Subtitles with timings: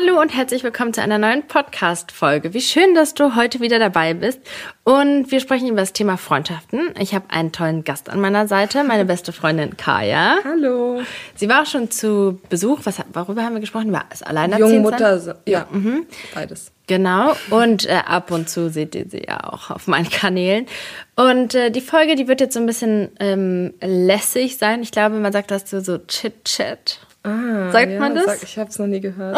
[0.00, 2.54] Hallo und herzlich willkommen zu einer neuen Podcast-Folge.
[2.54, 4.40] Wie schön, dass du heute wieder dabei bist.
[4.82, 6.94] Und wir sprechen über das Thema Freundschaften.
[6.98, 10.38] Ich habe einen tollen Gast an meiner Seite, meine beste Freundin Kaya.
[10.42, 11.02] Hallo.
[11.34, 12.80] Sie war auch schon zu Besuch.
[12.84, 13.88] Was, worüber haben wir gesprochen?
[13.88, 16.06] Über das Alleinerziehend Jungmutter, ja, mhm.
[16.34, 16.72] beides.
[16.86, 17.36] Genau.
[17.50, 20.64] Und äh, ab und zu seht ihr sie ja auch auf meinen Kanälen.
[21.14, 24.82] Und äh, die Folge, die wird jetzt so ein bisschen ähm, lässig sein.
[24.82, 27.00] Ich glaube, man sagt das so, so Chit-Chat.
[27.22, 28.24] Ah, Sagt ja, man das?
[28.24, 29.36] Sag, ich habe es noch nie gehört.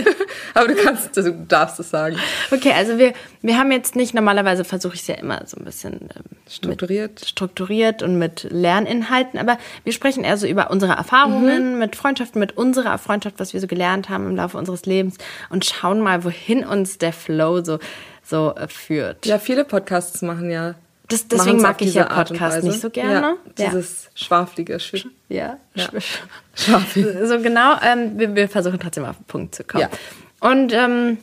[0.54, 2.16] Aber du kannst, du darfst es sagen.
[2.50, 5.64] Okay, also wir, wir haben jetzt nicht, normalerweise versuche ich es ja immer so ein
[5.64, 7.24] bisschen ähm, strukturiert.
[7.26, 11.78] strukturiert und mit Lerninhalten, aber wir sprechen eher so über unsere Erfahrungen mhm.
[11.78, 15.16] mit Freundschaften, mit unserer Freundschaft, was wir so gelernt haben im Laufe unseres Lebens
[15.48, 17.78] und schauen mal, wohin uns der Flow so,
[18.22, 19.24] so äh, führt.
[19.24, 20.74] Ja, viele Podcasts machen ja
[21.08, 23.36] das, deswegen mag ich ja Podcast nicht so gerne.
[23.58, 24.10] Ja, dieses ja.
[24.14, 25.88] schwaflige Sch Ja, ja.
[26.54, 27.06] Schwaflig.
[27.24, 29.82] So genau, ähm, wir, wir, versuchen trotzdem auf den Punkt zu kommen.
[29.82, 30.48] Ja.
[30.48, 31.18] Und ähm,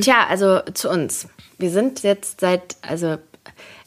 [0.00, 1.28] tja, also zu uns.
[1.58, 3.18] Wir sind jetzt seit, also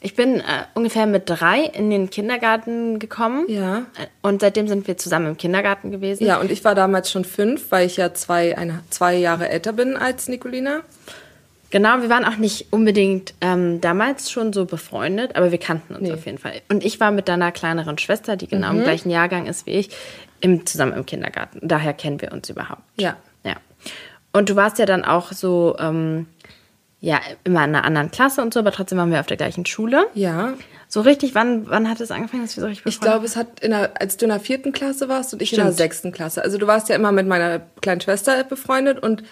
[0.00, 3.46] ich bin äh, ungefähr mit drei in den Kindergarten gekommen.
[3.48, 3.78] Ja.
[3.78, 6.24] Äh, und seitdem sind wir zusammen im Kindergarten gewesen.
[6.24, 9.72] Ja, und ich war damals schon fünf, weil ich ja zwei, eine, zwei Jahre älter
[9.72, 10.82] bin als Nicolina.
[11.72, 16.02] Genau, wir waren auch nicht unbedingt ähm, damals schon so befreundet, aber wir kannten uns
[16.02, 16.12] nee.
[16.12, 16.60] auf jeden Fall.
[16.68, 18.80] Und ich war mit deiner kleineren Schwester, die genau mhm.
[18.80, 19.88] im gleichen Jahrgang ist wie ich,
[20.42, 21.60] im, zusammen im Kindergarten.
[21.62, 22.82] Daher kennen wir uns überhaupt.
[23.00, 23.16] Ja.
[23.42, 23.54] Ja.
[24.34, 26.26] Und du warst ja dann auch so, ähm,
[27.00, 29.64] ja, immer in einer anderen Klasse und so, aber trotzdem waren wir auf der gleichen
[29.64, 30.04] Schule.
[30.12, 30.52] Ja.
[30.88, 33.60] So richtig, wann, wann hat es angefangen, dass wir so richtig Ich glaube, es hat,
[33.60, 35.60] in der, als du in der vierten Klasse warst und ich Stimmt.
[35.60, 36.42] in der sechsten Klasse.
[36.42, 39.22] Also du warst ja immer mit meiner kleinen Schwester befreundet und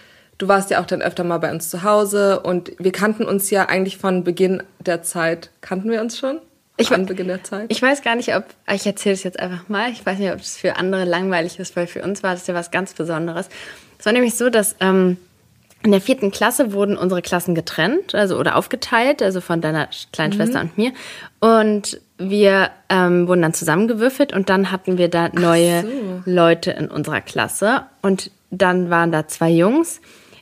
[0.40, 3.50] du warst ja auch dann öfter mal bei uns zu Hause und wir kannten uns
[3.50, 5.50] ja eigentlich von Beginn der Zeit.
[5.60, 6.40] Kannten wir uns schon?
[6.78, 7.66] Ich, an Beginn der Zeit?
[7.68, 10.40] Ich weiß gar nicht, ob, ich erzähle es jetzt einfach mal, ich weiß nicht, ob
[10.40, 13.50] es für andere langweilig ist, weil für uns war das ja was ganz Besonderes.
[13.98, 15.18] Es war nämlich so, dass ähm,
[15.82, 20.32] in der vierten Klasse wurden unsere Klassen getrennt, also oder aufgeteilt, also von deiner kleinen
[20.32, 20.36] mhm.
[20.36, 20.92] Schwester und mir.
[21.40, 26.22] Und wir ähm, wurden dann zusammengewürfelt und dann hatten wir da neue so.
[26.24, 27.82] Leute in unserer Klasse.
[28.00, 30.00] Und dann waren da zwei Jungs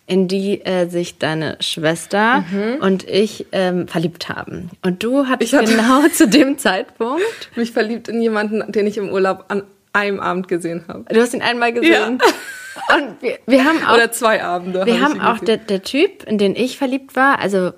[0.09, 2.77] in die äh, sich deine Schwester mhm.
[2.81, 4.71] und ich ähm, verliebt haben.
[4.83, 9.11] Und du hattest ich genau zu dem Zeitpunkt mich verliebt in jemanden, den ich im
[9.11, 11.05] Urlaub an einem Abend gesehen habe.
[11.13, 12.19] Du hast ihn einmal gesehen.
[12.21, 12.97] Ja.
[12.97, 14.87] Und wir, wir haben auch oder zwei Abende.
[14.87, 17.73] Wir hab haben auch der, der Typ, in den ich verliebt war, also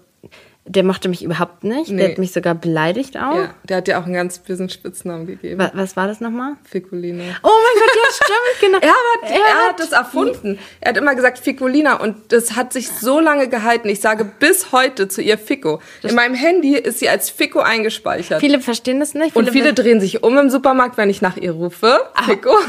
[0.71, 1.91] der mochte mich überhaupt nicht.
[1.91, 1.97] Nee.
[1.99, 3.35] Der hat mich sogar beleidigt auch.
[3.35, 5.59] Ja, der hat dir auch einen ganz bösen Spitznamen gegeben.
[5.59, 6.53] Was, was war das nochmal?
[6.63, 7.25] Ficulina.
[7.43, 8.79] Oh mein Gott, ja, stimmt, genau.
[8.79, 10.61] er, hat, er, er hat das erfunden.
[10.81, 13.89] Er hat immer gesagt Ficulina und das hat sich so lange gehalten.
[13.89, 15.81] Ich sage bis heute zu ihr Fico.
[16.03, 18.39] In meinem Handy ist sie als Fico eingespeichert.
[18.39, 19.33] Viele verstehen das nicht.
[19.33, 21.99] Viele und viele drehen sich um im Supermarkt, wenn ich nach ihr rufe.
[22.27, 22.55] Fico.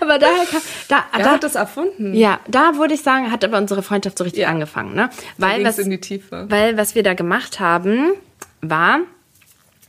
[0.00, 2.14] aber daher kam, da, er da, hat das erfunden.
[2.14, 4.48] Ja, da würde ich sagen, hat aber unsere Freundschaft so richtig ja.
[4.48, 5.10] angefangen, ne?
[5.36, 6.46] Weil was, in die Tiefe.
[6.48, 8.12] weil was wir da gemacht haben,
[8.60, 9.00] war,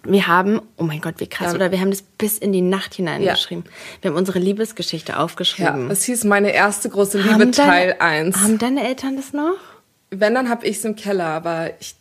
[0.03, 1.55] wir haben, oh mein Gott, wie krass, ja.
[1.55, 3.65] oder wir haben das bis in die Nacht hineingeschrieben.
[3.65, 3.71] Ja.
[4.01, 5.87] Wir haben unsere Liebesgeschichte aufgeschrieben.
[5.87, 8.37] Ja, es hieß meine erste große Liebe haben Teil 1.
[8.37, 9.57] Haben deine Eltern das noch?
[10.11, 11.95] Wenn, dann habe ich es im Keller, aber ich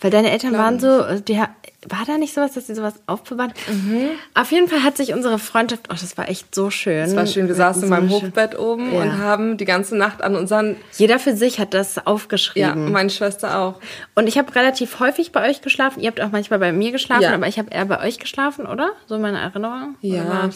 [0.00, 1.40] weil deine Eltern waren so, die,
[1.86, 3.52] war da nicht sowas, dass sie sowas aufbewahren?
[3.68, 4.10] Mhm.
[4.34, 7.04] Auf jeden Fall hat sich unsere Freundschaft, oh, das war echt so schön.
[7.04, 7.46] Das war schön.
[7.46, 9.02] Wir saßen in meinem Hochbett oben ja.
[9.02, 10.76] und haben die ganze Nacht an unseren.
[10.96, 12.86] Jeder für sich hat das aufgeschrieben.
[12.86, 13.80] Ja, meine Schwester auch.
[14.14, 16.00] Und ich habe relativ häufig bei euch geschlafen.
[16.00, 17.34] Ihr habt auch manchmal bei mir geschlafen, ja.
[17.34, 18.90] aber ich habe eher bei euch geschlafen, oder?
[19.06, 19.96] So meine Erinnerung.
[20.00, 20.50] Ja.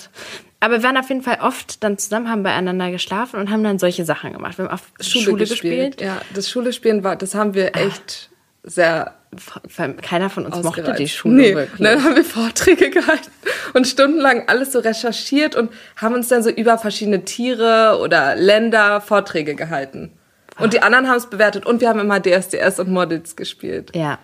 [0.61, 3.79] Aber wir waren auf jeden Fall oft dann zusammen, haben beieinander geschlafen und haben dann
[3.79, 4.59] solche Sachen gemacht.
[4.59, 5.97] Wir haben auf Schule, Schule gespielt.
[5.97, 6.01] gespielt.
[6.01, 8.69] Ja, das Schule spielen war, das haben wir echt ah.
[8.71, 9.15] sehr
[10.03, 11.55] keiner von uns mochte die Schule nee.
[11.55, 11.81] wirklich.
[11.81, 13.31] dann haben wir Vorträge gehalten
[13.73, 19.01] und stundenlang alles so recherchiert und haben uns dann so über verschiedene Tiere oder Länder
[19.01, 20.13] Vorträge gehalten.
[20.59, 23.95] Und die anderen haben es bewertet und wir haben immer DSDS und Models gespielt.
[23.97, 24.19] Ja.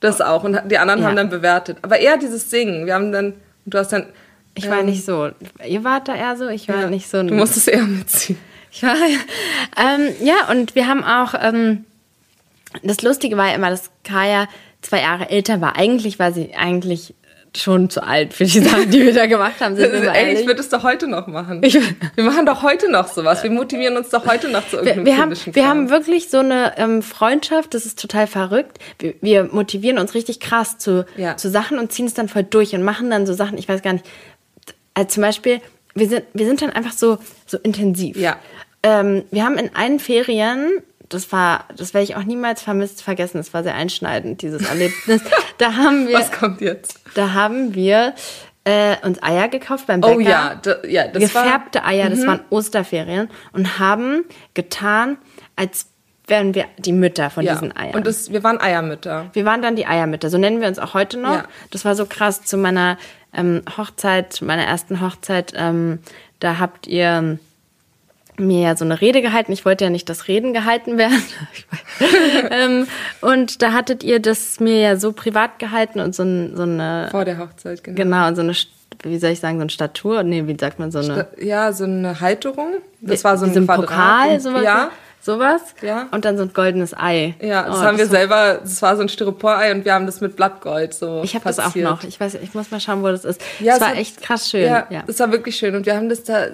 [0.00, 1.06] Das auch und die anderen ja.
[1.06, 1.78] haben dann bewertet.
[1.82, 2.86] Aber eher dieses Singen.
[2.86, 3.34] Wir haben dann,
[3.66, 4.06] du hast dann.
[4.54, 5.30] Ich war ähm, nicht so.
[5.66, 7.22] Ihr wart da eher so, ich war ja, nicht so.
[7.22, 8.38] Du musstest eher mitziehen.
[8.70, 8.94] Ich war,
[9.76, 11.84] ähm, ja, und wir haben auch, ähm,
[12.82, 14.48] das Lustige war ja immer, dass Kaya
[14.80, 15.76] zwei Jahre älter war.
[15.76, 17.14] Eigentlich war sie eigentlich
[17.56, 19.76] schon zu alt für die Sachen, die wir da gemacht haben.
[19.76, 21.62] Sind wir Ey, ich würde es doch heute noch machen.
[21.62, 23.42] wir machen doch heute noch sowas.
[23.42, 26.38] Wir motivieren uns doch heute noch zu irgendeinem wir, wir haben, Wir haben wirklich so
[26.38, 28.78] eine ähm, Freundschaft, das ist total verrückt.
[28.98, 31.36] Wir, wir motivieren uns richtig krass zu, ja.
[31.36, 33.82] zu Sachen und ziehen es dann voll durch und machen dann so Sachen, ich weiß
[33.82, 34.06] gar nicht,
[34.94, 35.60] also zum Beispiel,
[35.94, 38.16] wir sind, wir sind dann einfach so, so intensiv.
[38.16, 38.36] Ja.
[38.82, 40.82] Ähm, wir haben in allen Ferien
[41.12, 43.38] das war, das werde ich auch niemals vermisst vergessen.
[43.38, 45.22] Das war sehr einschneidend, dieses Erlebnis.
[45.58, 46.18] Da haben wir.
[46.18, 46.98] Was kommt jetzt?
[47.14, 48.14] Da haben wir
[48.64, 50.16] äh, uns Eier gekauft beim Bäcker.
[50.16, 52.26] Oh ja, da, ja das Gefärbte war, Eier, das mhm.
[52.26, 53.28] waren Osterferien.
[53.52, 54.24] Und haben
[54.54, 55.18] getan,
[55.54, 55.86] als
[56.26, 57.52] wären wir die Mütter von ja.
[57.52, 57.94] diesen Eiern.
[57.94, 59.30] Und das, wir waren Eiermütter.
[59.32, 60.30] Wir waren dann die Eiermütter.
[60.30, 61.34] So nennen wir uns auch heute noch.
[61.34, 61.44] Ja.
[61.70, 62.98] Das war so krass zu meiner
[63.32, 65.52] ähm, Hochzeit, meiner ersten Hochzeit.
[65.56, 66.00] Ähm,
[66.40, 67.38] da habt ihr
[68.38, 69.52] mir ja so eine Rede gehalten.
[69.52, 71.22] Ich wollte ja nicht, dass Reden gehalten werden.
[72.50, 72.86] ähm,
[73.20, 77.08] und da hattet ihr das mir ja so privat gehalten und so, ein, so eine.
[77.10, 77.96] Vor der Hochzeit, genau.
[77.96, 78.54] Genau, und so eine,
[79.02, 80.22] wie soll ich sagen, so eine Statur?
[80.22, 81.28] Nee, wie sagt man so eine.
[81.40, 82.74] ja, so eine Halterung.
[83.00, 84.62] Das war so ein Pokal, sowas.
[84.62, 84.90] Ja.
[85.24, 85.62] Sowas.
[85.82, 86.08] Ja.
[86.10, 87.36] Und dann so ein goldenes Ei.
[87.40, 90.04] Ja, das oh, haben das wir selber, das war so ein Styropor-Ei und wir haben
[90.04, 91.22] das mit Blattgold so.
[91.22, 92.02] Ich habe das auch noch.
[92.02, 93.40] Ich weiß, ich muss mal schauen, wo das ist.
[93.60, 94.64] Ja, das war hat, echt krass schön.
[94.64, 95.76] Ja, ja, das war wirklich schön.
[95.76, 96.46] Und wir haben das da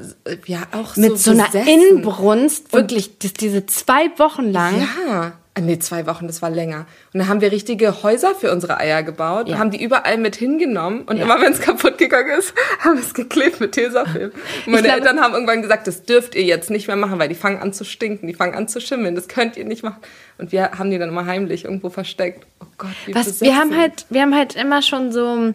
[0.44, 4.86] ja auch mit so, so einer Inbrunst, wirklich, das, diese zwei Wochen lang.
[5.08, 5.32] Ja.
[5.58, 6.86] Ah, nee, zwei Wochen, das war länger.
[7.12, 9.58] Und dann haben wir richtige Häuser für unsere Eier gebaut, ja.
[9.58, 11.24] haben die überall mit hingenommen und ja.
[11.24, 14.30] immer wenn es kaputt gegangen ist, haben wir es geklebt mit Tesafilm.
[14.30, 17.28] Und meine glaube, Eltern haben irgendwann gesagt, das dürft ihr jetzt nicht mehr machen, weil
[17.28, 19.98] die fangen an zu stinken, die fangen an zu schimmeln, das könnt ihr nicht machen.
[20.38, 22.46] Und wir haben die dann immer heimlich irgendwo versteckt.
[22.60, 25.54] Oh Gott, wie Was, wir haben halt, wir haben halt immer schon so,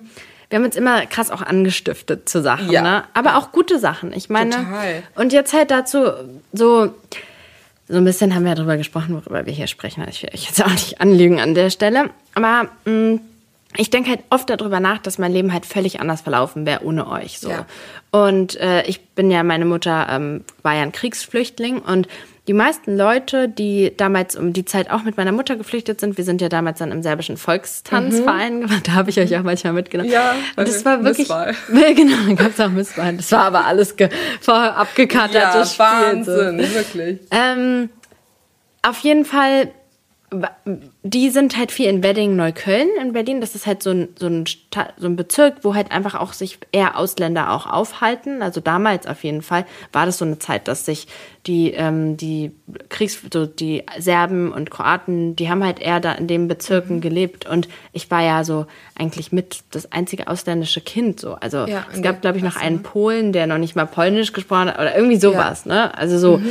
[0.50, 2.82] wir haben uns immer krass auch angestiftet zu Sachen, ja.
[2.82, 3.04] ne?
[3.14, 4.12] Aber auch gute Sachen.
[4.12, 5.04] Ich meine, Total.
[5.16, 6.12] und jetzt halt dazu
[6.52, 6.94] so
[7.88, 10.06] so ein bisschen haben wir darüber gesprochen, worüber wir hier sprechen.
[10.10, 12.10] Ich will euch jetzt auch nicht anlügen an der Stelle.
[12.34, 13.22] Aber mh, mm,
[13.76, 17.10] ich denke halt oft darüber nach, dass mein Leben halt völlig anders verlaufen wäre ohne
[17.10, 17.40] euch.
[17.40, 17.50] So.
[17.50, 17.66] Ja.
[18.12, 22.08] Und äh, ich bin ja, meine Mutter ähm, war ja ein Kriegsflüchtling und
[22.48, 26.26] die meisten Leute, die damals um die Zeit auch mit meiner Mutter geflüchtet sind, wir
[26.26, 28.70] sind ja damals dann im serbischen Volkstanzverein mhm.
[28.84, 30.12] da habe ich euch auch manchmal mitgenommen.
[30.12, 31.30] Ja, und das war wirklich.
[31.30, 31.56] Misswahl.
[31.96, 33.16] genau, gab es auch Misswahl.
[33.16, 33.96] Das war aber alles
[34.42, 35.86] vorher abgekartetes ja, Spiel.
[35.86, 36.76] Wahnsinn, so.
[36.76, 37.20] wirklich.
[37.32, 37.90] Ähm,
[38.82, 39.72] auf jeden Fall
[41.04, 43.42] die sind halt viel in Wedding, Neukölln in Berlin.
[43.42, 44.46] Das ist halt so ein, so, ein
[44.98, 48.42] so ein Bezirk, wo halt einfach auch sich eher Ausländer auch aufhalten.
[48.42, 51.08] Also damals auf jeden Fall war das so eine Zeit, dass sich
[51.46, 52.52] die, ähm, die
[52.90, 57.02] Kriegs-, so die Serben und Kroaten, die haben halt eher da in den Bezirken mhm.
[57.02, 57.46] gelebt.
[57.46, 58.66] Und ich war ja so
[58.96, 61.34] eigentlich mit das einzige ausländische Kind so.
[61.36, 64.70] Also ja, es gab, glaube ich, noch einen Polen, der noch nicht mal Polnisch gesprochen
[64.70, 65.74] hat oder irgendwie sowas, ja.
[65.74, 65.98] ne?
[65.98, 66.38] Also so.
[66.38, 66.50] Mhm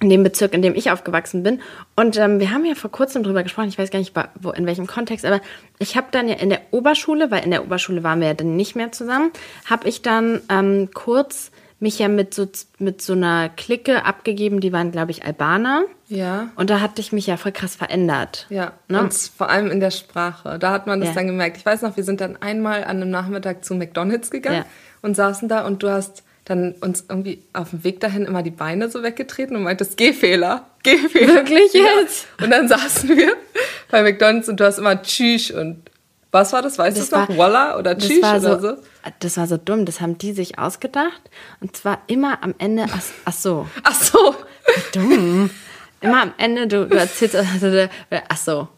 [0.00, 1.60] in dem Bezirk, in dem ich aufgewachsen bin.
[1.94, 4.66] Und ähm, wir haben ja vor kurzem drüber gesprochen, ich weiß gar nicht, wo, in
[4.66, 5.40] welchem Kontext, aber
[5.78, 8.56] ich habe dann ja in der Oberschule, weil in der Oberschule waren wir ja dann
[8.56, 9.30] nicht mehr zusammen,
[9.64, 12.48] habe ich dann ähm, kurz mich ja mit so,
[12.78, 15.84] mit so einer Clique abgegeben, die waren, glaube ich, Albaner.
[16.08, 16.48] Ja.
[16.56, 18.46] Und da hatte ich mich ja voll krass verändert.
[18.48, 18.72] Ja.
[18.88, 19.00] Ne?
[19.00, 20.58] Und vor allem in der Sprache.
[20.58, 21.14] Da hat man das ja.
[21.16, 21.58] dann gemerkt.
[21.58, 24.66] Ich weiß noch, wir sind dann einmal an einem Nachmittag zu McDonalds gegangen ja.
[25.02, 28.52] und saßen da und du hast dann uns irgendwie auf dem Weg dahin immer die
[28.52, 31.34] Beine so weggetreten und meintest, Gehfehler, Gehfehler.
[31.34, 32.28] Wirklich jetzt?
[32.40, 33.34] Und dann saßen wir
[33.90, 35.82] bei McDonalds und du hast immer Tschüss und
[36.30, 36.78] was war das?
[36.78, 37.36] Weißt du noch?
[37.36, 38.76] Walla oder Tschüss oder so, so?
[39.18, 41.20] Das war so dumm, das haben die sich ausgedacht
[41.60, 43.66] und zwar immer am Ende, ach, ach so.
[43.82, 44.34] Ach so.
[44.92, 45.50] Dumm.
[46.00, 47.88] Immer am Ende, du, du erzählst, also,
[48.28, 48.68] ach so.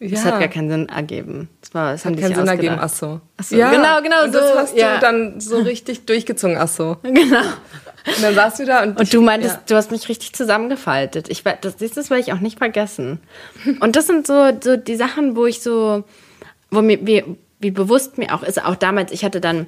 [0.00, 0.10] Ja.
[0.10, 1.48] Das hat gar keinen Sinn ergeben.
[1.60, 3.20] Das, war, das hat keinen Sinn ergeben, ach so.
[3.36, 3.56] Ach so.
[3.56, 4.40] Ja, genau, genau und so.
[4.40, 4.96] Das hast ja.
[4.96, 6.96] du dann so richtig durchgezogen, ach so.
[7.02, 7.40] Genau.
[8.06, 9.00] Und dann saßt du da und.
[9.00, 9.62] Und du meintest, ja.
[9.66, 11.30] du hast mich richtig zusammengefaltet.
[11.30, 13.18] Ich, das, das werde ich auch nicht vergessen.
[13.80, 16.04] Und das sind so, so die Sachen, wo ich so,
[16.70, 17.24] wo mir, wie,
[17.60, 19.66] wie bewusst mir auch ist, auch damals, ich hatte dann,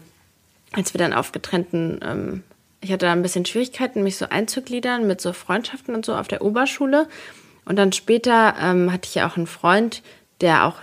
[0.73, 2.43] als wir dann auf getrennten, ähm,
[2.83, 6.29] ich hatte da ein bisschen Schwierigkeiten, mich so einzugliedern mit so Freundschaften und so auf
[6.29, 7.09] der Oberschule.
[7.67, 10.03] Und dann später ähm, hatte ich ja auch einen Freund,
[10.41, 10.77] der auch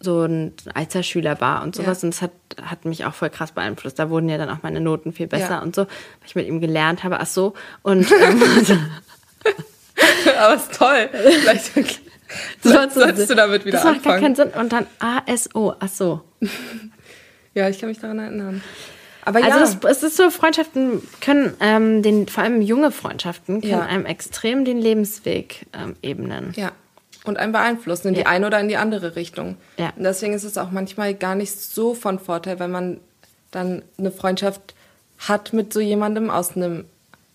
[0.00, 2.02] so ein Einzelschüler war und sowas.
[2.02, 2.06] Ja.
[2.06, 3.98] Und das hat, hat mich auch voll krass beeinflusst.
[3.98, 5.62] Da wurden ja dann auch meine Noten viel besser ja.
[5.62, 7.20] und so, weil ich mit ihm gelernt habe.
[7.20, 7.54] Ach so.
[7.82, 8.42] Und ähm,
[10.38, 11.08] aber ist toll.
[11.12, 11.72] Vielleicht
[12.62, 13.94] sollst, sollst du damit wieder das anfangen.
[13.94, 14.50] Das macht gar keinen Sinn.
[14.60, 15.74] Und dann ASO.
[15.78, 16.22] Ach so.
[17.54, 18.62] ja, ich kann mich daran erinnern.
[19.24, 19.56] Aber also ja.
[19.56, 23.80] Also es, es ist so, Freundschaften können ähm, den, vor allem junge Freundschaften können ja.
[23.80, 26.52] einem extrem den Lebensweg ähm, ebnen.
[26.56, 26.72] Ja
[27.24, 28.20] und einen beeinflussen in ja.
[28.20, 29.56] die eine oder in die andere Richtung.
[29.76, 29.92] Ja.
[29.96, 33.00] Und deswegen ist es auch manchmal gar nicht so von Vorteil, wenn man
[33.50, 34.74] dann eine Freundschaft
[35.18, 36.84] hat mit so jemandem aus einem,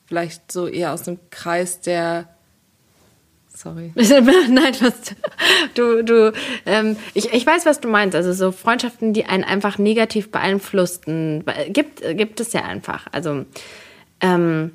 [0.07, 2.27] vielleicht so eher aus einem Kreis, der
[3.57, 3.91] Sorry.
[3.95, 4.93] Nein, was,
[5.73, 6.31] du, du,
[6.67, 8.15] ähm, ich, ich weiß, was du meinst.
[8.15, 13.07] Also so Freundschaften, die einen einfach negativ beeinflussten, gibt, gibt es ja einfach.
[13.11, 13.45] Also
[14.21, 14.73] ähm,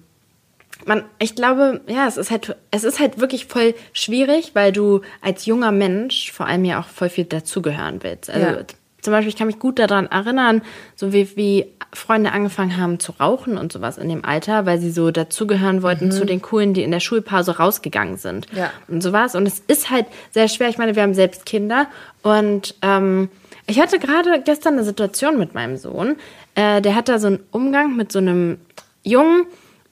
[0.85, 5.03] man, ich glaube, ja, es ist halt, es ist halt wirklich voll schwierig, weil du
[5.21, 8.31] als junger Mensch vor allem ja auch voll viel dazugehören willst.
[8.31, 8.65] Also ja.
[9.03, 10.63] Zum Beispiel, ich kann mich gut daran erinnern,
[10.97, 14.91] so wie, wie Freunde angefangen haben zu rauchen und sowas in dem Alter, weil sie
[14.91, 16.11] so dazugehören wollten mhm.
[16.13, 18.47] zu den Coolen, die in der Schulpause rausgegangen sind.
[18.55, 18.71] Ja.
[18.89, 19.35] Und sowas.
[19.35, 20.69] Und es ist halt sehr schwer.
[20.69, 21.89] Ich meine, wir haben selbst Kinder
[22.23, 23.29] und ähm,
[23.67, 26.17] Ich hatte gerade gestern eine Situation mit meinem Sohn.
[26.55, 28.59] Äh, der hat da so einen Umgang mit so einem
[29.03, 29.47] Jungen,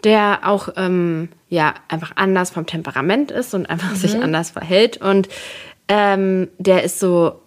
[0.05, 3.97] der auch ähm, ja einfach anders vom Temperament ist und einfach mhm.
[3.97, 5.01] sich anders verhält.
[5.01, 5.29] Und
[5.89, 7.41] ähm, der ist so,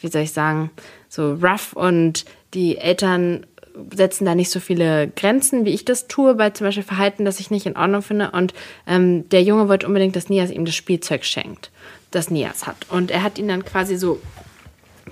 [0.00, 0.70] wie soll ich sagen,
[1.08, 3.46] so rough und die Eltern
[3.94, 7.40] setzen da nicht so viele Grenzen, wie ich das tue, bei zum Beispiel Verhalten, das
[7.40, 8.30] ich nicht in Ordnung finde.
[8.32, 8.52] Und
[8.86, 11.70] ähm, der Junge wollte unbedingt, dass Nias ihm das Spielzeug schenkt,
[12.10, 12.76] das Nias hat.
[12.90, 14.20] Und er hat ihn dann quasi so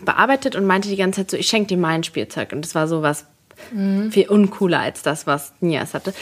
[0.05, 2.53] bearbeitet und meinte die ganze Zeit so, ich schenke dir mein Spielzeug.
[2.53, 3.27] Und das war so was
[3.73, 4.11] mhm.
[4.13, 6.13] viel uncooler als das, was Nias hatte.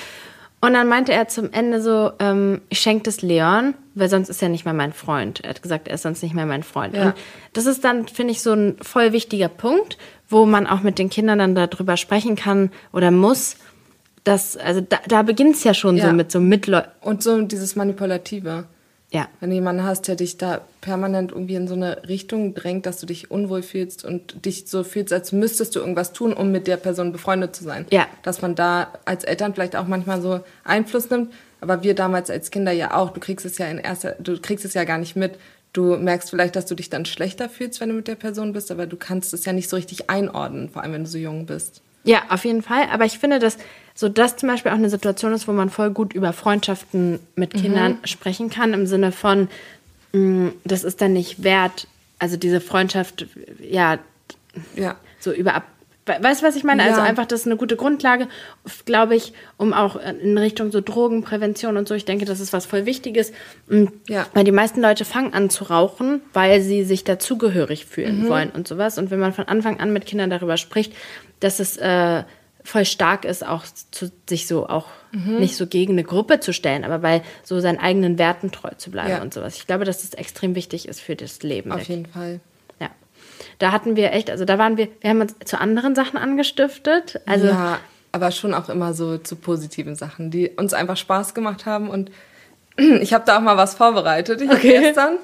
[0.60, 4.42] Und dann meinte er zum Ende so, ähm, ich schenke das Leon, weil sonst ist
[4.42, 5.40] er nicht mehr mein Freund.
[5.44, 6.96] Er hat gesagt, er ist sonst nicht mehr mein Freund.
[6.96, 7.06] Ja.
[7.06, 7.14] Und
[7.52, 9.98] das ist dann, finde ich, so ein voll wichtiger Punkt,
[10.28, 13.56] wo man auch mit den Kindern dann darüber sprechen kann oder muss.
[14.24, 16.08] Dass, also da, da beginnt es ja schon ja.
[16.08, 18.64] so mit so Mitläu Und so dieses Manipulative.
[19.10, 19.28] Ja.
[19.40, 23.00] Wenn du jemanden hast, der dich da permanent irgendwie in so eine Richtung drängt, dass
[23.00, 26.66] du dich unwohl fühlst und dich so fühlst, als müsstest du irgendwas tun, um mit
[26.66, 27.86] der Person befreundet zu sein.
[27.90, 28.06] Ja.
[28.22, 31.32] Dass man da als Eltern vielleicht auch manchmal so Einfluss nimmt.
[31.60, 33.10] Aber wir damals als Kinder ja auch.
[33.10, 35.38] Du kriegst es ja in erster, du kriegst es ja gar nicht mit.
[35.72, 38.70] Du merkst vielleicht, dass du dich dann schlechter fühlst, wenn du mit der Person bist,
[38.70, 41.46] aber du kannst es ja nicht so richtig einordnen, vor allem wenn du so jung
[41.46, 41.82] bist.
[42.08, 42.88] Ja, auf jeden Fall.
[42.90, 43.58] Aber ich finde, dass
[43.94, 47.54] so das zum Beispiel auch eine Situation ist, wo man voll gut über Freundschaften mit
[47.54, 47.60] mhm.
[47.60, 48.06] Kindern mhm.
[48.06, 49.48] sprechen kann, im Sinne von,
[50.12, 51.86] mh, mm, das ist dann nicht wert,
[52.18, 53.26] also diese Freundschaft,
[53.60, 53.98] ja,
[54.74, 54.96] ja.
[55.20, 55.62] so über
[56.20, 56.82] Weißt du, was ich meine?
[56.82, 56.98] Also ja.
[57.00, 58.28] Also einfach, das ist eine gute Grundlage,
[58.86, 61.94] glaube ich, um auch in Richtung so Drogenprävention und so.
[61.94, 63.32] Ich denke, das ist was voll Wichtiges.
[64.08, 64.26] Ja.
[64.32, 68.28] Weil die meisten Leute fangen an zu rauchen, weil sie sich dazugehörig fühlen mhm.
[68.28, 68.96] wollen und sowas.
[68.96, 70.94] Und wenn man von Anfang an mit Kindern darüber spricht,
[71.40, 72.24] dass es äh,
[72.64, 75.38] voll stark ist, auch zu, sich so auch mhm.
[75.38, 78.90] nicht so gegen eine Gruppe zu stellen, aber bei so seinen eigenen Werten treu zu
[78.90, 79.22] bleiben ja.
[79.22, 79.56] und sowas.
[79.56, 81.72] Ich glaube, dass das extrem wichtig ist für das Leben.
[81.72, 82.40] Auf jeden Fall.
[82.78, 82.90] Ja.
[83.58, 87.20] Da hatten wir echt, also da waren wir, wir haben uns zu anderen Sachen angestiftet.
[87.26, 87.78] Also ja,
[88.12, 91.88] aber schon auch immer so zu positiven Sachen, die uns einfach Spaß gemacht haben.
[91.88, 92.10] Und
[92.76, 94.42] ich habe da auch mal was vorbereitet.
[94.42, 94.76] Ich okay.
[94.76, 95.16] habe gestern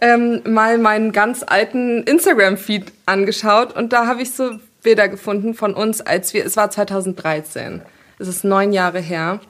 [0.00, 5.74] ähm, mal meinen ganz alten Instagram-Feed angeschaut und da habe ich so Bilder gefunden von
[5.74, 7.82] uns, als wir, es war 2013.
[8.18, 9.40] Es ist neun Jahre her.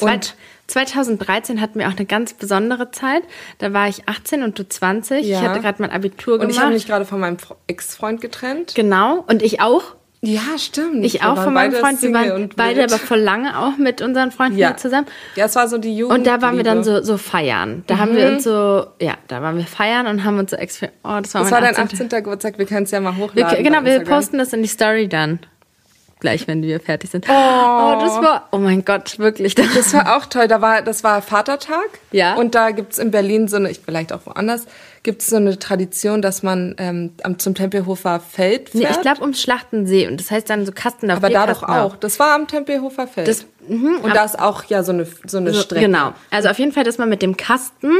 [0.00, 0.34] Und
[0.66, 3.22] 2013 hatten wir auch eine ganz besondere Zeit.
[3.58, 5.24] Da war ich 18 und du 20.
[5.24, 5.40] Ja.
[5.40, 6.48] Ich hatte gerade mein Abitur gemacht.
[6.48, 8.74] Und ich habe mich gerade von meinem Ex-Freund getrennt.
[8.74, 9.24] Genau.
[9.28, 9.96] Und ich auch.
[10.26, 11.04] Ja, stimmt.
[11.04, 12.02] Ich auch von meinem Freund.
[12.02, 14.76] Wir waren beide aber vor lange auch mit unseren Freunden ja.
[14.76, 15.06] zusammen.
[15.36, 16.18] Ja, es war so die Jugend.
[16.18, 17.84] Und da waren wir dann so, so feiern.
[17.86, 17.98] Da mhm.
[18.00, 20.88] haben wir uns so, ja, da waren wir feiern und haben uns so extra.
[21.04, 22.08] Oh, das war, das war dein 18.
[22.08, 22.58] Geburtstag.
[22.58, 23.56] Wir können es ja mal hochladen.
[23.56, 25.38] Wir, genau, wir posten das in die Story dann
[26.26, 27.26] gleich, wenn wir fertig sind.
[27.28, 29.54] Oh, oh das war, oh mein Gott, wirklich.
[29.54, 30.48] Das war auch toll.
[30.48, 31.86] Da war, das war Vatertag.
[32.10, 32.34] Ja.
[32.34, 34.66] Und da gibt es in Berlin so eine, ich vielleicht auch woanders,
[35.04, 38.74] gibt es so eine Tradition, dass man ähm, zum Tempelhofer Feld fährt.
[38.74, 40.08] Nee, ich glaube ums Schlachtensee.
[40.08, 41.94] Und das heißt dann so Kasten Aber da doch auch.
[41.94, 43.28] Das war am Tempelhofer Feld.
[43.28, 45.86] Das Mhm, und da ist auch ja so eine, so eine so, Strecke.
[45.86, 46.12] Genau.
[46.30, 47.90] Also auf jeden Fall, dass man mit dem Kasten,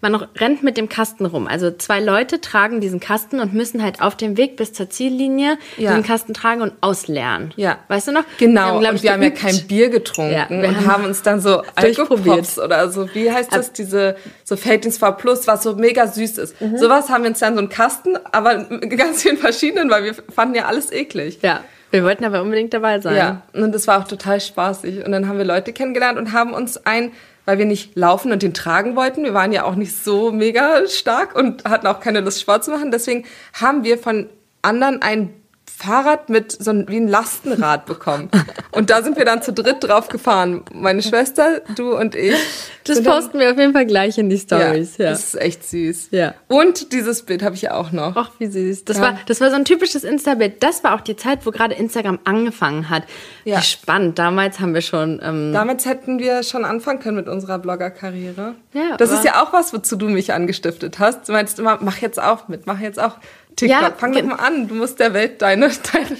[0.00, 1.46] man noch rennt mit dem Kasten rum.
[1.46, 5.58] Also zwei Leute tragen diesen Kasten und müssen halt auf dem Weg bis zur Ziellinie
[5.76, 5.94] ja.
[5.94, 7.52] den Kasten tragen und ausleeren.
[7.56, 7.78] Ja.
[7.88, 8.24] Weißt du noch?
[8.38, 8.80] Genau.
[8.80, 11.40] Wir haben, und wir haben ja kein Bier getrunken ja, und haben, haben uns dann
[11.40, 16.06] so Alkopops oder so, wie heißt das, diese so Feldins V Plus, was so mega
[16.06, 16.60] süß ist.
[16.60, 16.78] Mhm.
[16.78, 18.64] Sowas haben wir uns dann so einen Kasten, aber
[18.96, 21.38] ganz vielen verschiedenen, weil wir fanden ja alles eklig.
[21.42, 21.60] Ja.
[21.90, 23.16] Wir wollten aber unbedingt dabei sein.
[23.16, 25.04] Ja, und das war auch total spaßig.
[25.04, 27.12] Und dann haben wir Leute kennengelernt und haben uns ein,
[27.44, 30.86] weil wir nicht laufen und den tragen wollten, wir waren ja auch nicht so mega
[30.88, 32.90] stark und hatten auch keine Lust, Sport zu machen.
[32.90, 33.24] Deswegen
[33.54, 34.28] haben wir von
[34.62, 35.32] anderen ein
[35.78, 38.30] Fahrrad mit so ein, wie ein Lastenrad bekommen.
[38.70, 40.62] Und da sind wir dann zu dritt drauf gefahren.
[40.72, 42.34] Meine Schwester, du und ich.
[42.84, 44.96] Das posten wir auf jeden Fall gleich in die Stories.
[44.96, 45.10] Ja, ja.
[45.10, 46.08] Das ist echt süß.
[46.12, 46.34] Ja.
[46.48, 48.16] Und dieses Bild habe ich ja auch noch.
[48.16, 48.86] Ach, wie süß.
[48.86, 49.02] Das, ja.
[49.02, 50.62] war, das war so ein typisches Insta-Bild.
[50.62, 53.02] Das war auch die Zeit, wo gerade Instagram angefangen hat.
[53.44, 53.58] Ja.
[53.58, 54.18] Wie spannend.
[54.18, 55.20] Damals haben wir schon.
[55.22, 58.54] Ähm Damals hätten wir schon anfangen können mit unserer Blogger-Karriere.
[58.72, 61.28] Ja, das ist ja auch was, wozu du mich angestiftet hast.
[61.28, 63.18] Du meinst immer, mach jetzt auch mit, mach jetzt auch.
[63.56, 63.80] TikTok.
[63.80, 64.68] Ja, Fang doch mal an.
[64.68, 65.70] Du musst der Welt deine.
[65.92, 66.16] deine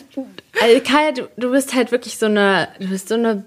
[0.60, 2.68] also Kaya, du, du bist halt wirklich so eine.
[2.80, 3.44] Du bist so eine.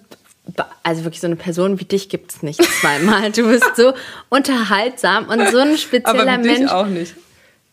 [0.82, 3.32] Also wirklich so eine Person wie dich gibt es nicht zweimal.
[3.32, 3.94] Du bist so
[4.30, 6.62] unterhaltsam und so ein spezieller aber Mensch.
[6.62, 7.14] Ich auch nicht.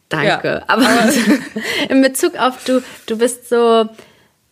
[0.08, 0.48] Danke.
[0.48, 1.12] Ja, aber, aber
[1.88, 3.88] in Bezug auf du, du bist so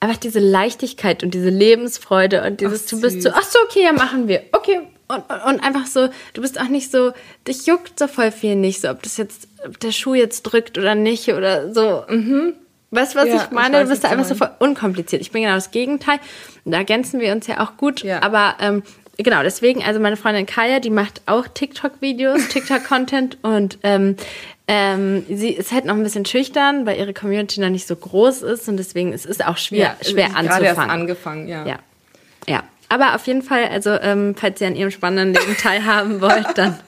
[0.01, 3.85] einfach diese Leichtigkeit und diese Lebensfreude und dieses, ach, du bist so, ach so, okay,
[3.85, 4.43] ja, machen wir.
[4.53, 7.13] Okay, und, und einfach so, du bist auch nicht so,
[7.47, 10.79] dich juckt so voll viel nicht, so ob das jetzt, ob der Schuh jetzt drückt
[10.79, 12.05] oder nicht oder so.
[12.09, 12.55] Mhm.
[12.91, 13.77] Weißt du, was ja, ich meine?
[13.77, 15.21] Ich weiß, du bist da einfach so voll unkompliziert.
[15.21, 16.21] Ich bin genau das Gegenteil.
[16.65, 18.03] Da ergänzen wir uns ja auch gut.
[18.03, 18.23] Ja.
[18.23, 18.83] Aber ähm,
[19.17, 24.17] genau, deswegen, also meine Freundin Kaya, die macht auch TikTok-Videos, TikTok-Content und ähm,
[24.67, 28.43] ähm, sie ist halt noch ein bisschen schüchtern, weil ihre Community noch nicht so groß
[28.43, 30.49] ist und deswegen ist es auch schwer, ja, schwer anzufangen.
[30.49, 31.67] Gerade erst angefangen, ja.
[31.67, 31.79] Ja.
[32.49, 32.63] ja.
[32.89, 36.79] Aber auf jeden Fall, also ähm, falls ihr an ihrem spannenden Leben teilhaben wollt, dann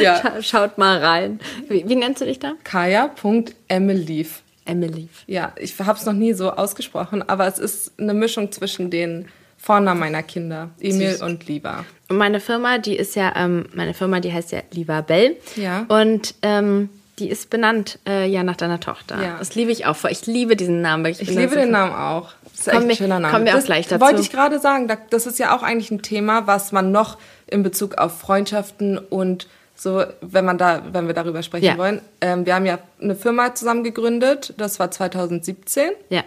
[0.00, 0.20] ja.
[0.20, 1.40] scha schaut mal rein.
[1.68, 2.52] Wie, wie nennst du dich da?
[2.64, 4.42] Kaya.emelief.
[4.64, 5.08] Emily.
[5.26, 9.28] Ja, ich habe es noch nie so ausgesprochen, aber es ist eine Mischung zwischen den
[9.56, 11.22] Vornamen meiner Kinder, Emil Süß.
[11.22, 11.84] und Liva.
[12.08, 15.36] Und meine Firma, die ist ja, ähm, meine Firma, die heißt ja Liva Bell.
[15.56, 15.86] Ja.
[15.88, 19.22] Und ähm, die ist benannt äh, ja nach deiner Tochter.
[19.22, 19.36] Ja.
[19.38, 20.04] Das liebe ich auch.
[20.04, 21.04] Ich liebe diesen Namen.
[21.06, 22.30] Ich, ich liebe den Namen auch.
[22.44, 23.32] Das ist echt ein schöner Name.
[23.32, 24.00] Kommen wir auch gleich dazu.
[24.00, 27.62] Wollte ich gerade sagen, das ist ja auch eigentlich ein Thema, was man noch in
[27.62, 31.78] Bezug auf Freundschaften und so, wenn man da, wenn wir darüber sprechen ja.
[31.78, 32.00] wollen.
[32.20, 35.90] Ähm, wir haben ja eine Firma zusammen gegründet, das war 2017.
[36.08, 36.24] Ja.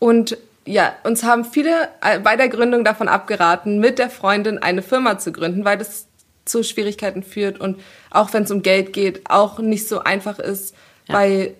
[0.00, 1.88] Und ja, uns haben viele
[2.24, 6.07] bei der Gründung davon abgeraten, mit der Freundin eine Firma zu gründen, weil das
[6.48, 10.74] zu Schwierigkeiten führt und auch wenn es um Geld geht, auch nicht so einfach ist,
[11.06, 11.14] ja.
[11.14, 11.54] weil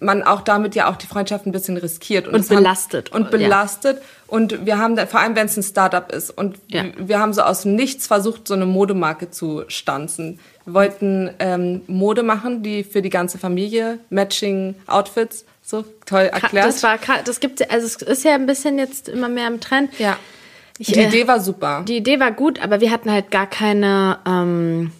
[0.00, 3.30] man auch damit ja auch die Freundschaft ein bisschen riskiert und, und belastet haben, und
[3.30, 4.02] belastet ja.
[4.28, 6.84] und wir haben da, vor allem wenn es ein Startup ist und ja.
[6.96, 10.40] wir haben so aus dem Nichts versucht so eine Modemarke zu stanzen.
[10.64, 16.66] Wir wollten ähm, Mode machen, die für die ganze Familie Matching Outfits so toll erklärt.
[16.66, 19.98] Das war das gibt also es ist ja ein bisschen jetzt immer mehr im Trend.
[19.98, 20.16] Ja.
[20.80, 21.84] Ich, die äh, Idee war super.
[21.86, 24.92] Die Idee war gut, aber wir hatten halt gar keine ähm,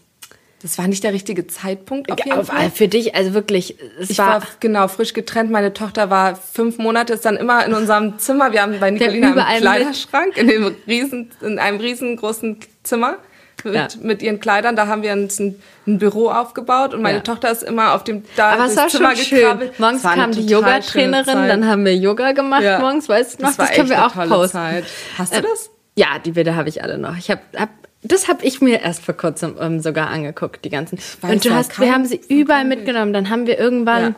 [0.63, 2.71] das war nicht der richtige Zeitpunkt auf jeden auf, Fall.
[2.71, 3.77] Für dich, also wirklich.
[3.99, 5.51] Es ich war, war, genau frisch getrennt.
[5.51, 8.53] Meine Tochter war fünf Monate, ist dann immer in unserem Zimmer.
[8.53, 13.17] Wir haben bei Nicolina einen Kleiderschrank in, dem riesen, in einem riesengroßen Zimmer
[13.65, 13.89] mit, ja.
[14.03, 14.77] mit ihren Kleidern.
[14.77, 17.23] Da haben wir uns ein, ein Büro aufgebaut und meine ja.
[17.23, 19.75] Tochter ist immer auf dem da Aber es war Zimmer schon gekrabbelt.
[19.77, 19.85] schön.
[19.85, 22.79] Morgens kam die Yoga-Trainerin, dann haben wir Yoga gemacht ja.
[22.79, 23.51] morgens, weißt du noch?
[23.51, 24.59] Das, das können wir auch posten.
[24.59, 24.85] Zeit.
[25.19, 25.71] Hast du äh, das?
[25.97, 27.17] Ja, die Bilder habe ich alle noch.
[27.17, 27.69] Ich habe hab
[28.03, 30.99] das habe ich mir erst vor kurzem ähm, sogar angeguckt, die ganzen.
[31.21, 33.13] Und du hast, wir haben sie überall mitgenommen.
[33.13, 34.15] Dann haben wir irgendwann,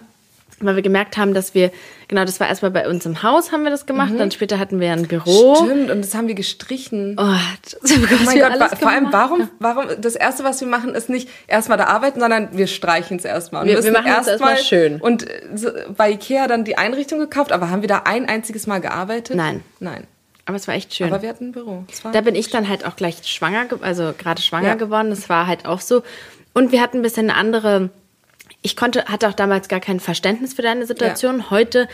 [0.61, 1.73] weil wir gemerkt haben, dass wir,
[2.13, 4.13] genau, das war erstmal bei uns im Haus, haben wir das gemacht.
[4.13, 4.19] Mhm.
[4.19, 5.57] Dann später hatten wir ein Büro.
[5.57, 7.17] Stimmt, und das haben wir gestrichen.
[7.19, 11.09] Oh, das, oh mein Gott, vor allem, warum, warum, das erste, was wir machen, ist
[11.09, 13.65] nicht erstmal da arbeiten, sondern wir streichen es erstmal.
[13.65, 15.01] Wir, wir, machen es erstmal schön.
[15.01, 18.81] Und so, bei Ikea dann die Einrichtung gekauft, aber haben wir da ein einziges Mal
[18.81, 19.35] gearbeitet?
[19.35, 19.63] Nein.
[19.81, 20.07] Nein.
[20.45, 21.07] Aber es war echt schön.
[21.07, 21.85] Aber wir hatten ein Büro.
[22.13, 24.75] Da bin ich dann halt auch gleich schwanger, also gerade schwanger ja.
[24.75, 25.09] geworden.
[25.09, 26.03] Das war halt auch so.
[26.53, 27.89] Und wir hatten ein bisschen eine andere.
[28.63, 31.41] Ich konnte, hatte auch damals gar kein Verständnis für deine Situation.
[31.41, 31.51] Ja.
[31.51, 31.89] Heute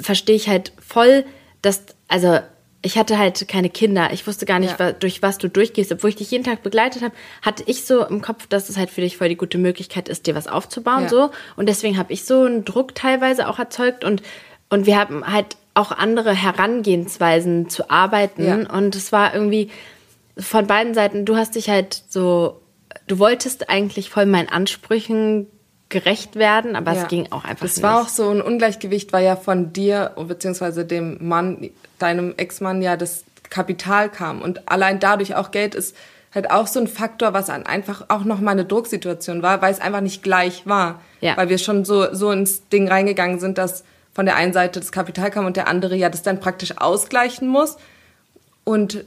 [0.00, 1.24] verstehe ich halt voll,
[1.62, 2.40] dass, also
[2.84, 4.12] ich hatte halt keine Kinder.
[4.12, 4.92] Ich wusste gar nicht, ja.
[4.92, 5.90] durch was du durchgehst.
[5.90, 8.90] Obwohl ich dich jeden Tag begleitet habe, hatte ich so im Kopf, dass es halt
[8.90, 11.04] für dich voll die gute Möglichkeit ist, dir was aufzubauen.
[11.04, 11.08] Ja.
[11.08, 11.30] So.
[11.56, 14.04] Und deswegen habe ich so einen Druck teilweise auch erzeugt.
[14.04, 14.22] Und,
[14.68, 18.44] und wir haben halt auch andere Herangehensweisen zu arbeiten.
[18.44, 18.56] Ja.
[18.70, 19.70] Und es war irgendwie
[20.36, 22.60] von beiden Seiten, du hast dich halt so,
[23.06, 25.46] du wolltest eigentlich voll meinen Ansprüchen
[25.94, 27.02] gerecht werden, aber ja.
[27.02, 27.64] es ging auch einfach.
[27.64, 32.82] Es war auch so ein Ungleichgewicht, weil ja von dir beziehungsweise dem Mann, deinem Ex-Mann
[32.82, 35.94] ja das Kapital kam und allein dadurch auch Geld ist
[36.34, 39.80] halt auch so ein Faktor, was einfach auch noch mal eine Drucksituation war, weil es
[39.80, 41.36] einfach nicht gleich war, ja.
[41.36, 44.90] weil wir schon so so ins Ding reingegangen sind, dass von der einen Seite das
[44.90, 47.76] Kapital kam und der andere ja das dann praktisch ausgleichen muss.
[48.64, 49.04] Und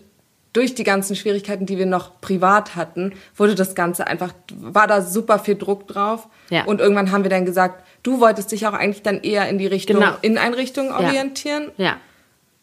[0.57, 5.03] durch die ganzen Schwierigkeiten, die wir noch privat hatten, wurde das Ganze einfach, war da
[5.03, 6.27] super viel Druck drauf.
[6.49, 6.65] Ja.
[6.65, 9.67] Und irgendwann haben wir dann gesagt, du wolltest dich auch eigentlich dann eher in die
[9.67, 10.13] Richtung, genau.
[10.23, 11.69] Inneneinrichtung orientieren.
[11.77, 11.85] Ja.
[11.85, 11.97] ja.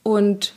[0.02, 0.54] Und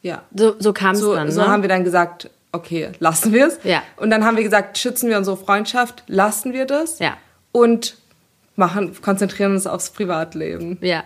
[0.00, 0.22] ja.
[0.32, 1.26] So, so kam es so, dann.
[1.26, 1.32] Ne?
[1.32, 3.58] So haben wir dann gesagt, okay, lassen wir es.
[3.64, 3.82] Ja.
[3.96, 7.00] Und dann haben wir gesagt, schützen wir unsere Freundschaft, lassen wir das.
[7.00, 7.16] Ja.
[7.50, 7.96] Und
[8.54, 10.78] machen, konzentrieren uns aufs Privatleben.
[10.82, 11.02] Ja.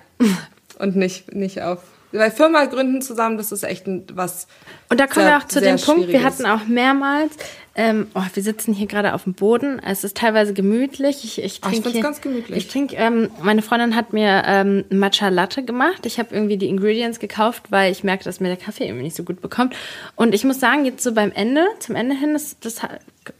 [0.79, 1.81] Und nicht, nicht auf
[2.13, 4.47] weil Firma gründen zusammen, das ist echt was.
[4.89, 7.33] Und da kommen sehr, wir auch zu dem Punkt, wir hatten auch mehrmals,
[7.77, 11.25] ähm, oh, wir sitzen hier gerade auf dem Boden, es ist teilweise gemütlich.
[11.25, 12.59] Ich, ich trinke oh, ich ganz gemütlich.
[12.59, 16.05] Ich trinke, ähm, meine Freundin hat mir ähm, Matcha Latte gemacht.
[16.05, 19.17] Ich habe irgendwie die Ingredients gekauft, weil ich merke, dass mir der Kaffee irgendwie nicht
[19.17, 19.75] so gut bekommt.
[20.17, 22.83] Und ich muss sagen, jetzt so beim Ende, zum Ende hin, das, das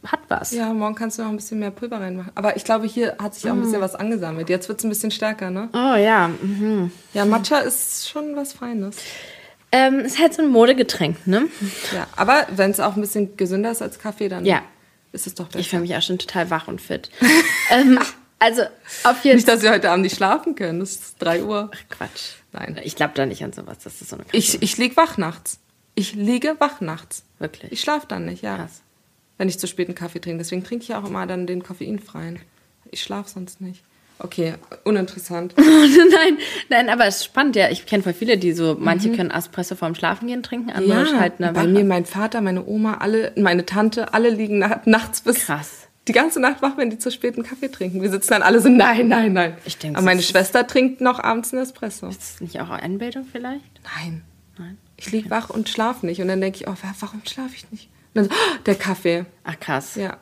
[0.05, 0.51] hat, was.
[0.51, 2.31] Ja, morgen kannst du noch ein bisschen mehr Pulver reinmachen.
[2.35, 3.83] Aber ich glaube, hier hat sich auch ein bisschen mm.
[3.83, 4.49] was angesammelt.
[4.49, 5.69] Jetzt wird es ein bisschen stärker, ne?
[5.73, 6.27] Oh ja.
[6.27, 6.91] Mhm.
[7.13, 8.97] Ja, Matcha ist schon was Feines.
[9.71, 11.47] Ähm, ist halt so ein Modegetränk, ne?
[11.93, 14.61] Ja, aber wenn es auch ein bisschen gesünder ist als Kaffee, dann ja.
[15.13, 15.59] ist es doch besser.
[15.59, 17.09] Ich fühle mich auch schon total wach und fit.
[17.69, 17.97] ähm,
[18.39, 18.63] also
[19.03, 20.81] auf jeden Nicht, dass wir heute Abend nicht schlafen können.
[20.81, 21.71] Es ist 3 Uhr.
[21.73, 22.33] Ach, Quatsch.
[22.51, 22.81] Nein.
[22.83, 23.77] Ich glaube da nicht an sowas.
[23.83, 25.59] Das ist so eine Ich, ich liege wach nachts.
[25.95, 27.23] Ich liege wach nachts.
[27.39, 27.71] Wirklich?
[27.71, 28.57] Ich schlafe dann nicht, ja.
[28.57, 28.81] Krass.
[29.41, 30.37] Wenn ich zu spät einen Kaffee trinke.
[30.37, 32.37] Deswegen trinke ich auch immer dann den koffeinfreien.
[32.91, 33.81] Ich schlafe sonst nicht.
[34.19, 35.55] Okay, uninteressant.
[35.57, 36.37] nein,
[36.69, 37.71] nein, aber es ist spannend, ja.
[37.71, 39.15] Ich kenne voll viele, die so, manche mhm.
[39.15, 42.97] können Espresso vorm Schlafengehen trinken, andere ja, halt eine Bei mir, mein Vater, meine Oma,
[42.99, 45.39] alle, meine Tante, alle liegen nachts bis.
[45.47, 45.87] Krass.
[46.07, 48.03] Die ganze Nacht wach, wenn die zu spät einen Kaffee trinken.
[48.03, 49.57] Wir sitzen dann alle so, nein, nein, nein.
[49.65, 52.09] Ich denke, Aber meine Schwester trinkt noch abends einen Espresso.
[52.09, 53.81] Ist das nicht auch Einbildung vielleicht?
[53.97, 54.21] Nein.
[54.59, 54.77] Nein.
[54.97, 56.21] Ich liege wach und schlafe nicht.
[56.21, 57.89] Und dann denke ich, oh, warum schlafe ich nicht?
[58.13, 59.25] Und dann so, oh, der Kaffee.
[59.43, 59.95] Ach, krass.
[59.95, 60.17] Ja.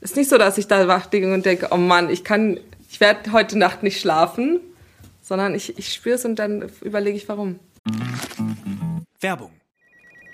[0.00, 2.58] Ist nicht so, dass ich da wach liege und denke, oh Mann, ich kann,
[2.90, 4.60] ich werde heute Nacht nicht schlafen,
[5.22, 7.60] sondern ich, ich spüre es und dann überlege ich, warum.
[9.20, 9.50] Werbung.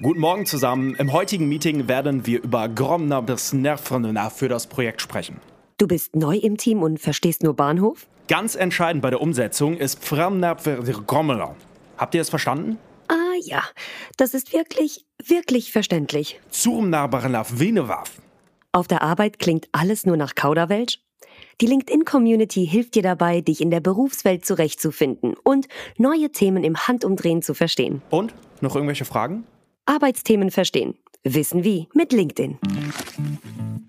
[0.02, 0.94] Guten Morgen zusammen.
[0.94, 5.40] Im heutigen Meeting werden wir über Gromner bis Nervrenner für das Projekt sprechen.
[5.78, 8.06] Du bist neu im Team und verstehst nur Bahnhof?
[8.28, 11.56] Ganz entscheidend bei der Umsetzung ist Gromner.
[11.98, 12.78] Habt ihr es verstanden?
[13.08, 13.62] Ah ja,
[14.16, 16.40] das ist wirklich, wirklich verständlich.
[16.50, 18.20] Zum Nachbarnaf Venewaf.
[18.72, 20.98] Auf der Arbeit klingt alles nur nach Kauderwelsch?
[21.60, 27.42] Die LinkedIn-Community hilft dir dabei, dich in der Berufswelt zurechtzufinden und neue Themen im Handumdrehen
[27.42, 28.02] zu verstehen.
[28.10, 28.34] Und?
[28.60, 29.46] Noch irgendwelche Fragen?
[29.86, 30.98] Arbeitsthemen verstehen.
[31.24, 32.58] Wissen wie mit LinkedIn.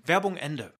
[0.04, 0.72] Werbung Ende.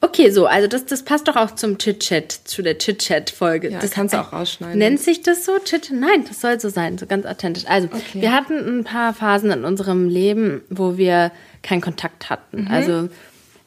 [0.00, 3.70] Okay, so, also das, das passt doch auch zum Chit-Chat, zu der Chit-Chat-Folge.
[3.70, 4.78] Ja, das kannst du auch rausschneiden.
[4.78, 5.58] Nennt sich das so?
[5.58, 5.90] Chit?
[5.92, 7.64] Nein, das soll so sein, so ganz authentisch.
[7.66, 8.20] Also, okay.
[8.20, 12.62] wir hatten ein paar Phasen in unserem Leben, wo wir keinen Kontakt hatten.
[12.62, 12.70] Mhm.
[12.70, 13.08] Also,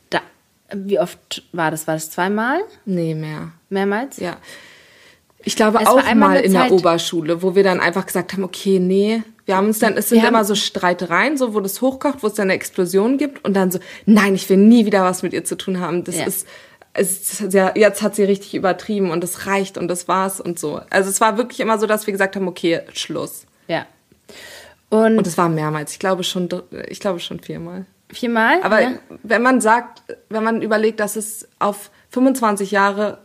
[0.10, 0.22] da,
[0.74, 1.88] wie oft war das?
[1.88, 2.62] War das zweimal?
[2.86, 3.52] Nee, mehr.
[3.70, 4.18] Mehrmals?
[4.18, 4.38] Ja.
[5.44, 8.44] Ich glaube es auch mal in Zeit, der Oberschule, wo wir dann einfach gesagt haben,
[8.44, 12.24] okay, nee, wir haben uns dann, es sind immer so Streitereien, so wo das hochkocht,
[12.24, 15.24] wo es dann eine Explosion gibt und dann so, nein, ich will nie wieder was
[15.24, 16.04] mit ihr zu tun haben.
[16.04, 16.26] Das ja.
[16.26, 16.48] ist,
[16.94, 20.60] es ist ja, jetzt hat sie richtig übertrieben und es reicht und das war's und
[20.60, 20.82] so.
[20.90, 23.46] Also es war wirklich immer so, dass wir gesagt haben, okay, Schluss.
[23.68, 23.86] Ja.
[24.90, 25.94] Und, und es war mehrmals.
[25.94, 26.50] Ich glaube schon,
[26.88, 27.86] ich glaube schon viermal.
[28.10, 28.62] Viermal?
[28.62, 28.92] Aber ja.
[29.24, 33.20] wenn man sagt, wenn man überlegt, dass es auf 25 Jahre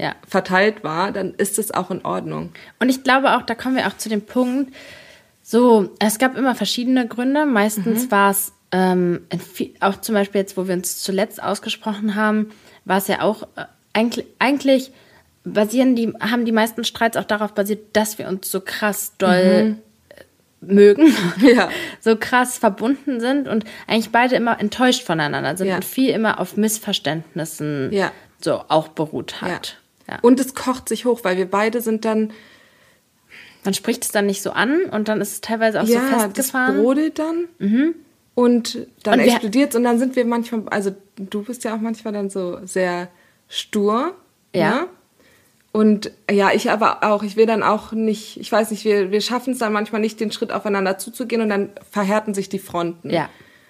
[0.00, 0.14] ja.
[0.26, 2.52] verteilt war, dann ist es auch in Ordnung.
[2.78, 4.74] Und ich glaube auch, da kommen wir auch zu dem Punkt,
[5.42, 7.44] so, es gab immer verschiedene Gründe.
[7.44, 8.10] Meistens mhm.
[8.12, 9.26] war es ähm,
[9.80, 12.50] auch zum Beispiel jetzt, wo wir uns zuletzt ausgesprochen haben,
[12.84, 14.92] war es ja auch äh, eigentlich, eigentlich
[15.42, 19.64] basieren die, haben die meisten Streits auch darauf basiert, dass wir uns so krass doll
[19.64, 19.78] mhm.
[20.60, 21.68] mögen, ja.
[21.98, 25.76] so krass verbunden sind und eigentlich beide immer enttäuscht voneinander sind ja.
[25.76, 28.12] und viel immer auf Missverständnissen ja.
[28.40, 29.79] so auch beruht hat.
[30.22, 32.32] Und es kocht sich hoch, weil wir beide sind dann
[33.64, 36.18] man spricht es dann nicht so an und dann ist es teilweise auch ja, so
[36.18, 36.74] festgefahren.
[36.74, 37.44] Das brodelt dann.
[37.58, 37.94] Mhm.
[38.34, 42.12] Und dann explodiert es und dann sind wir manchmal, also du bist ja auch manchmal
[42.12, 43.08] dann so sehr
[43.48, 44.14] stur.
[44.54, 44.70] Ja.
[44.70, 44.86] Ne?
[45.72, 49.20] Und ja, ich aber auch, ich will dann auch nicht, ich weiß nicht, wir, wir
[49.20, 53.10] schaffen es dann manchmal nicht, den Schritt aufeinander zuzugehen und dann verhärten sich die Fronten.
[53.10, 53.28] Ja.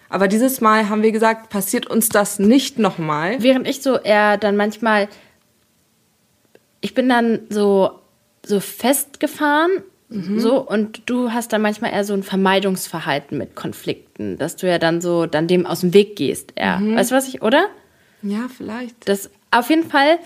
[0.09, 3.43] Aber dieses Mal haben wir gesagt, passiert uns das nicht nochmal.
[3.43, 5.09] Während ich so eher dann manchmal,
[6.81, 8.01] ich bin dann so
[8.45, 9.71] so festgefahren.
[10.09, 10.41] Mhm.
[10.41, 14.79] So, und du hast dann manchmal eher so ein Vermeidungsverhalten mit Konflikten, dass du ja
[14.79, 16.53] dann so dann dem aus dem Weg gehst.
[16.57, 16.79] Eher.
[16.79, 16.97] Mhm.
[16.97, 17.67] Weißt du, was ich, oder?
[18.23, 19.09] Ja, vielleicht.
[19.09, 20.19] Das auf jeden Fall,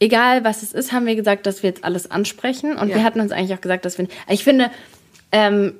[0.00, 2.76] egal was es ist, haben wir gesagt, dass wir jetzt alles ansprechen.
[2.76, 2.96] Und ja.
[2.96, 4.06] wir hatten uns eigentlich auch gesagt, dass wir.
[4.28, 4.70] Ich finde,
[5.30, 5.74] ähm,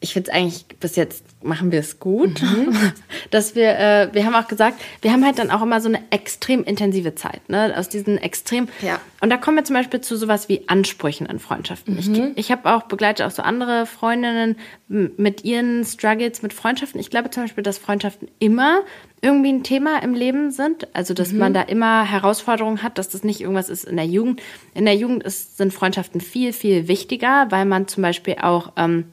[0.00, 2.92] ich finde es eigentlich bis jetzt machen wir es gut, mhm.
[3.30, 6.00] dass wir, äh, wir haben auch gesagt, wir haben halt dann auch immer so eine
[6.10, 7.74] extrem intensive Zeit, ne?
[7.76, 8.68] Aus diesen extrem.
[8.80, 9.00] Ja.
[9.20, 11.94] Und da kommen wir zum Beispiel zu sowas wie Ansprüchen in Freundschaften.
[11.94, 12.32] Mhm.
[12.36, 14.56] Ich, ich habe auch begleitet auch so andere Freundinnen
[14.86, 17.00] mit ihren Struggles mit Freundschaften.
[17.00, 18.80] Ich glaube zum Beispiel, dass Freundschaften immer
[19.20, 20.86] irgendwie ein Thema im Leben sind.
[20.94, 21.38] Also, dass mhm.
[21.38, 24.40] man da immer Herausforderungen hat, dass das nicht irgendwas ist in der Jugend.
[24.74, 29.06] In der Jugend ist, sind Freundschaften viel, viel wichtiger, weil man zum Beispiel auch ähm,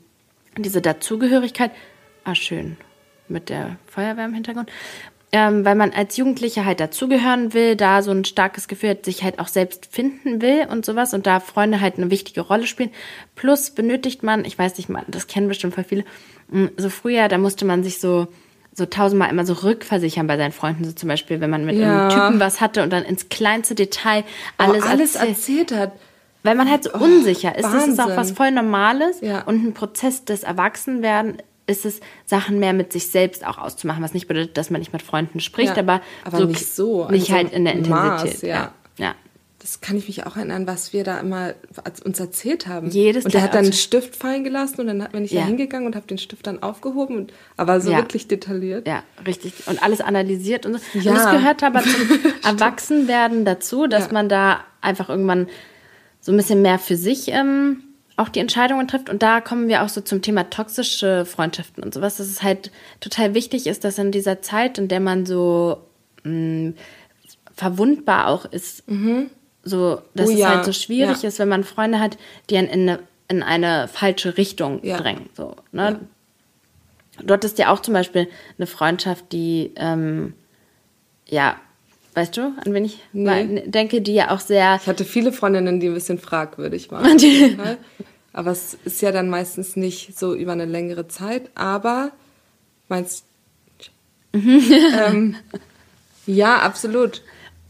[0.58, 1.72] diese Dazugehörigkeit
[2.26, 2.76] ah schön,
[3.30, 4.70] mit der Feuerwehr im Hintergrund,
[5.32, 9.24] ähm, weil man als Jugendlicher halt dazugehören will, da so ein starkes Gefühl hat, sich
[9.24, 12.92] halt auch selbst finden will und sowas und da Freunde halt eine wichtige Rolle spielen.
[13.36, 16.04] Plus benötigt man, ich weiß nicht, man, das kennen bestimmt voll viele,
[16.50, 18.28] mm, so früher, da musste man sich so
[18.78, 22.10] so tausendmal immer so rückversichern bei seinen Freunden, so zum Beispiel, wenn man mit ja.
[22.10, 24.26] einem Typen was hatte und dann ins kleinste Detail
[24.58, 25.72] alles, oh, alles erzählt.
[25.72, 25.92] erzählt hat.
[26.46, 27.64] Weil man halt so oh, unsicher ist.
[27.64, 27.80] Wahnsinn.
[27.80, 29.42] Das ist auch was voll Normales ja.
[29.42, 34.14] und ein Prozess des Erwachsenwerden ist es, Sachen mehr mit sich selbst auch auszumachen, was
[34.14, 37.10] nicht bedeutet, dass man nicht mit Freunden spricht, ja, aber, aber so nicht so.
[37.10, 38.34] Nicht halt in der Intensität.
[38.34, 38.72] Maß, ja.
[38.98, 39.16] ja.
[39.58, 41.56] Das kann ich mich auch erinnern, was wir da immer
[42.04, 42.92] uns erzählt haben.
[42.92, 45.42] Jedes und der hat dann einen Stift fallen gelassen und dann bin ich ja.
[45.42, 48.88] da hingegangen und habe den Stift dann aufgehoben und aber so wirklich detailliert.
[48.88, 49.54] Ja, richtig.
[49.66, 51.00] Und alles analysiert und so.
[51.00, 51.12] Ja.
[51.12, 51.92] Und das gehört aber zum
[52.44, 55.48] Erwachsenwerden dazu, dass man da einfach irgendwann
[56.26, 57.84] so ein bisschen mehr für sich ähm,
[58.18, 59.12] auch die Entscheidungen trifft.
[59.12, 62.72] Und da kommen wir auch so zum Thema toxische Freundschaften und sowas, dass es halt
[63.00, 65.84] total wichtig ist, dass in dieser Zeit, in der man so
[66.24, 66.32] mh,
[66.70, 66.74] mm,
[67.54, 68.90] verwundbar auch ist.
[68.90, 69.30] Mhm.
[69.62, 71.28] So, dass Oh es ja, halt so schwierig ja.
[71.28, 72.18] ist, wenn man Freunde hat,
[72.50, 74.98] die einen in eine, in eine falsche Richtung Ja.
[74.98, 75.30] drängen.
[75.36, 76.00] So, ne?
[77.22, 80.34] Du hattest ja auch zum Beispiel eine Freundschaft, die, ähm,
[81.28, 81.56] ja,
[82.16, 83.64] weißt du, an wen ich Nee.
[83.68, 87.18] denke, die ja auch sehr Ich hatte viele Freundinnen, die ein bisschen fragwürdig waren.
[87.20, 87.58] Die-
[88.34, 91.44] aber es ist ja dann meistens nicht so über eine längere Zeit.
[91.56, 92.12] Aber
[92.90, 93.26] meinst
[94.34, 95.36] ähm,
[96.26, 97.22] Ja, absolut.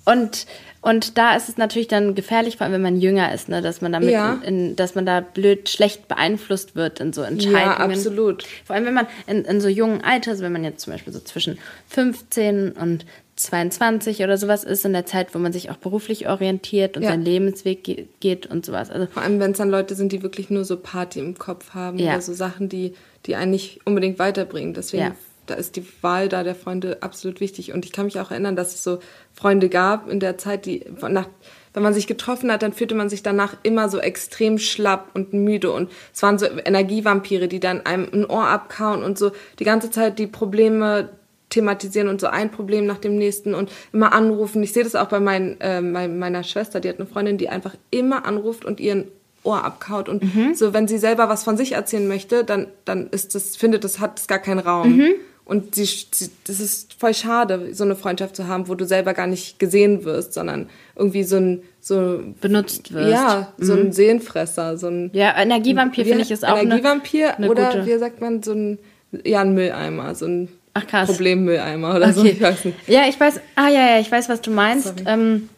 [0.05, 0.45] Und,
[0.81, 3.81] und da ist es natürlich dann gefährlich, vor allem wenn man jünger ist, ne, dass
[3.81, 4.39] man damit, Ja.
[4.45, 7.59] in, dass man da blöd schlecht beeinflusst wird in so Entscheidungen.
[7.61, 8.45] Ja, absolut.
[8.65, 11.11] Vor allem wenn man in, in so jungen Alter, also wenn man jetzt zum Beispiel
[11.13, 11.57] so zwischen
[11.89, 13.05] 15 und
[13.35, 17.09] 22 oder sowas ist, in der Zeit, wo man sich auch beruflich orientiert und Ja.
[17.09, 18.89] seinen Lebensweg ge geht und sowas.
[18.89, 21.73] Also Vor allem, wenn es dann Leute sind, die wirklich nur so Party im Kopf
[21.73, 22.13] haben Ja.
[22.13, 22.93] oder so Sachen, die,
[23.25, 24.73] die einen nicht unbedingt weiterbringen.
[24.73, 25.15] Deswegen, Ja.
[25.47, 27.73] da ist die Wahl da der Freunde absolut wichtig.
[27.73, 28.99] Und ich kann mich auch erinnern, dass es so
[29.33, 31.27] Freunde gab in der Zeit, die nach,
[31.73, 35.33] wenn man sich getroffen hat, dann fühlte man sich danach immer so extrem schlapp und
[35.33, 35.71] müde.
[35.73, 39.91] Und es waren so Energievampire, die dann einem ein Ohr abkauen und so die ganze
[39.91, 41.09] Zeit die Probleme
[41.49, 44.63] thematisieren und so ein Problem nach dem nächsten und immer anrufen.
[44.63, 47.75] Ich sehe das auch bei, mein, äh, meiner Schwester, die hat eine Freundin, die einfach
[47.91, 49.05] immer anruft und ihren
[49.43, 50.23] Ohr abkaut und
[50.55, 53.99] so, wenn sie selber was von sich erzählen möchte, dann, dann ist das, findet das,
[53.99, 55.03] hat es gar keinen Raum.
[55.45, 59.13] Und sie, sie, das ist voll schade, so eine Freundschaft zu haben, wo du selber
[59.13, 63.11] gar nicht gesehen wirst, sondern irgendwie so ein, so, benutzt wirst.
[63.11, 67.47] ja, so ein Seelenfresser, so ein, Ja, Energievampir finde ich ist auch eine, Energievampir eine
[67.47, 67.85] oder gute.
[67.85, 68.79] wie sagt man, so ein,
[69.23, 71.07] ja, ein Mülleimer, so ein Ach, krass.
[71.07, 72.31] Problemmülleimer oder so, Okay.
[72.31, 72.77] ich weiß nicht.
[72.87, 74.93] Ja, ich weiß, ah ja, ja, ich weiß, was du meinst.
[75.05, 75.49] Ähm,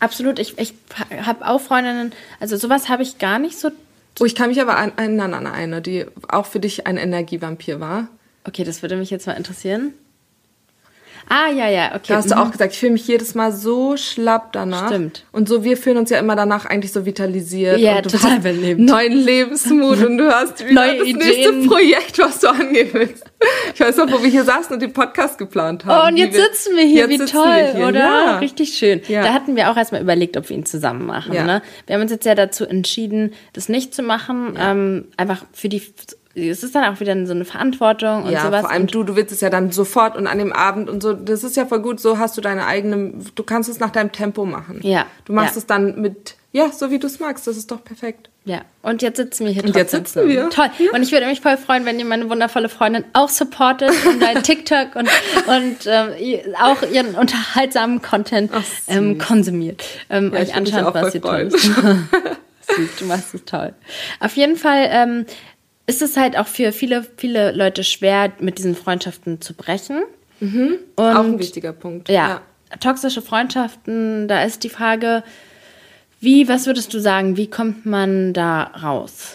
[0.00, 0.74] absolut, ich, ich
[1.26, 3.70] habe auch Freundinnen, also sowas habe ich gar nicht so.
[4.20, 7.80] Oh, ich kann mich aber an- erinnern an eine, die auch für dich ein Energievampir
[7.80, 8.08] war.
[8.44, 9.92] Okay, das würde mich jetzt mal interessieren.
[11.28, 12.04] Ah, ja, ja, okay.
[12.08, 12.40] Da hast du mhm.
[12.40, 14.88] auch gesagt, ich fühle mich jedes Mal so schlapp danach.
[14.88, 15.24] Stimmt.
[15.32, 17.78] Und so, wir fühlen uns ja immer danach eigentlich so vitalisiert.
[17.78, 18.80] Ja, und du total hast belebt.
[18.80, 21.28] Neuen Lebensmut und du hast wieder Neue das Ideen.
[21.28, 23.24] nächste Projekt, was du angehen willst.
[23.74, 26.04] Ich weiß noch, wo wir hier saßen und den Podcast geplant haben.
[26.04, 27.86] Oh, und jetzt sitzen wir hier, wie toll, wir hier.
[27.86, 27.98] oder?
[27.98, 28.38] Ja.
[28.38, 29.00] Richtig schön.
[29.08, 29.22] Ja.
[29.22, 31.34] Da hatten wir auch erstmal überlegt, ob wir ihn zusammen machen.
[31.34, 31.44] Ja.
[31.44, 31.62] Ne?
[31.86, 34.56] Wir haben uns jetzt ja dazu entschieden, das nicht zu machen.
[34.58, 35.82] Ähm, einfach für die.
[36.38, 38.60] Es ist dann auch wieder so eine Verantwortung und ja, sowas.
[38.60, 41.12] vor allem du, du willst es ja dann sofort und an dem Abend und so.
[41.12, 42.00] Das ist ja voll gut.
[42.00, 44.80] So hast du deine eigene, du kannst es nach deinem Tempo machen.
[44.82, 45.58] Ja, Du machst ja.
[45.60, 47.46] es dann mit, ja, so wie du es magst.
[47.46, 48.30] Das ist doch perfekt.
[48.44, 50.48] Ja, und jetzt sitzen wir hier Und jetzt sitzen wir.
[50.48, 50.70] Toll.
[50.94, 54.42] Und ich würde mich voll freuen, wenn ihr meine wundervolle Freundin auch supportet und dein
[54.42, 55.08] TikTok und,
[55.46, 55.86] und
[56.18, 59.84] ihr- auch ihren unterhaltsamen Content Ach, ähm, konsumiert.
[60.08, 61.50] Ähm, Ja, euch anschaut, was sie freuen.
[61.50, 61.60] tut.
[62.98, 63.72] Du machst es toll.
[64.20, 65.26] Auf jeden Fall ähm,
[65.88, 70.02] ist es halt auch für viele, viele Leute schwer, mit diesen Freundschaften zu brechen.
[70.40, 72.08] Und auch ein wichtiger Punkt.
[72.08, 72.42] ja,
[72.78, 75.24] toxische Freundschaften, da ist die Frage,
[76.20, 79.34] wie, was würdest du sagen, wie kommt man da raus?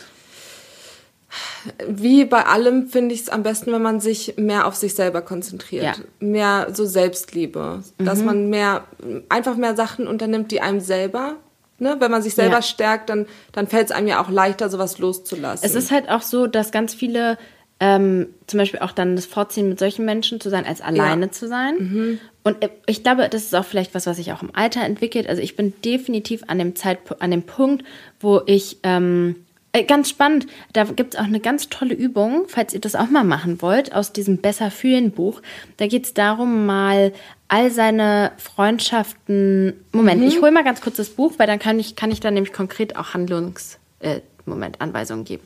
[1.87, 5.21] Wie bei allem finde ich es am besten, wenn man sich mehr auf sich selber
[5.23, 5.83] konzentriert.
[5.83, 5.95] Ja.
[6.19, 7.83] Mehr so Selbstliebe.
[7.97, 8.25] Dass Mhm.
[8.25, 8.83] man mehr,
[9.29, 11.37] einfach mehr Sachen unternimmt, die einem selber,
[11.79, 12.61] ne, wenn man sich selber Ja.
[12.61, 15.65] stärkt, dann, dann fällt es einem ja auch leichter, sowas loszulassen.
[15.65, 17.37] Es ist halt auch so, dass ganz viele
[17.79, 21.47] ähm, zum Beispiel auch dann das vorziehen, mit solchen Menschen zu sein, als alleine zu
[21.47, 22.19] sein.
[22.43, 25.27] Und äh, ich glaube, das ist auch vielleicht was, was sich auch im Alter entwickelt.
[25.27, 27.83] Also ich bin definitiv an dem Zeitpunkt, an dem Punkt,
[28.19, 29.42] wo ich ähm,
[29.73, 33.09] äh, ganz spannend, da gibt es auch eine ganz tolle Übung, falls ihr das auch
[33.09, 35.41] mal machen wollt, aus diesem Besser fühlen Buch.
[35.77, 37.11] Da geht es darum, mal
[37.47, 39.73] all seine Freundschaften.
[39.91, 42.35] Moment, ich hole mal ganz kurz das Buch, weil dann kann ich, kann ich dann
[42.35, 43.79] nämlich konkret auch Handlungs.
[43.99, 45.43] Äh, Moment, Anweisungen geben.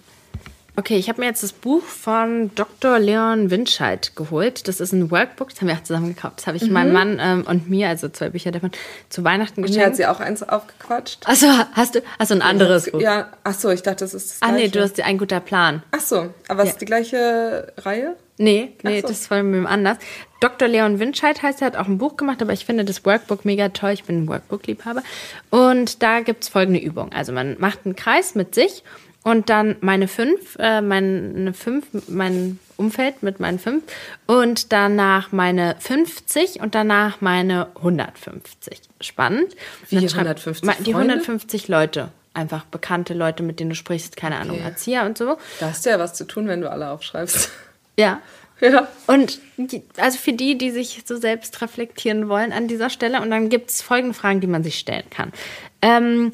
[0.79, 2.99] Okay, ich habe mir jetzt das Buch von Dr.
[2.99, 4.67] Leon Winscheid geholt.
[4.67, 6.35] Das ist ein Workbook, das haben wir auch zusammen gekauft.
[6.37, 8.69] Das habe ich meinem Mann ähm, und mir, also zwei Bücher davon,
[9.09, 9.95] zu Weihnachten Mir hat geschenkt.
[9.97, 11.27] sie auch eins aufgequatscht.
[11.27, 13.01] Achso, hast du hast du ein anderes Buch?
[13.01, 15.39] Ja, ach so, ich dachte, das ist das Ah nee, du hast dir ein guter
[15.39, 15.81] Plan.
[15.89, 16.71] Ach so, aber es Ja.
[16.73, 18.15] ist die gleiche Reihe?
[18.37, 19.07] Nee, nee, so.
[19.07, 19.97] das ist voll mit dem anders.
[20.41, 20.67] Dr.
[20.67, 23.69] Leon Winscheid heißt, er hat auch ein Buch gemacht, aber ich finde das Workbook mega
[23.69, 23.93] toll.
[23.93, 25.01] Ich bin ein Workbook-Liebhaber.
[25.49, 27.11] Und da gibt es folgende Übung.
[27.13, 28.83] Also man macht einen Kreis mit sich
[29.29, 33.83] und dann meine fünf, äh, meine fünf, mein Umfeld mit meinen fünf
[34.25, 38.79] und danach meine 50 und danach meine 150.
[39.01, 39.55] Spannend.
[39.89, 41.13] Wie Und dann schreib- 150 Ma- Die Freunde?
[41.15, 42.09] 150 Leute.
[42.33, 45.37] Einfach bekannte Leute, mit denen du sprichst, keine Ahnung, Erzieher und so.
[45.59, 47.49] Da hast du ja was zu tun, wenn du alle aufschreibst.
[47.99, 48.21] Ja,
[48.61, 48.87] ja.
[49.07, 53.31] und die, also für die, die sich so selbst reflektieren wollen an dieser Stelle, und
[53.31, 55.33] dann gibt es folgende Fragen, die man sich stellen kann.
[55.81, 56.31] Ähm,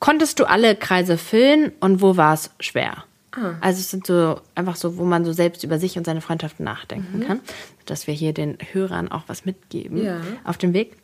[0.00, 3.04] konntest du alle Kreise füllen und wo war es schwer?
[3.32, 3.54] Ah.
[3.60, 6.64] Also es sind so einfach so, wo man so selbst über sich und seine Freundschaften
[6.64, 6.70] Mhm.
[6.72, 7.40] nachdenken kann,
[7.86, 10.20] dass wir hier den Hörern auch was mitgeben Ja.
[10.44, 10.96] auf dem Weg.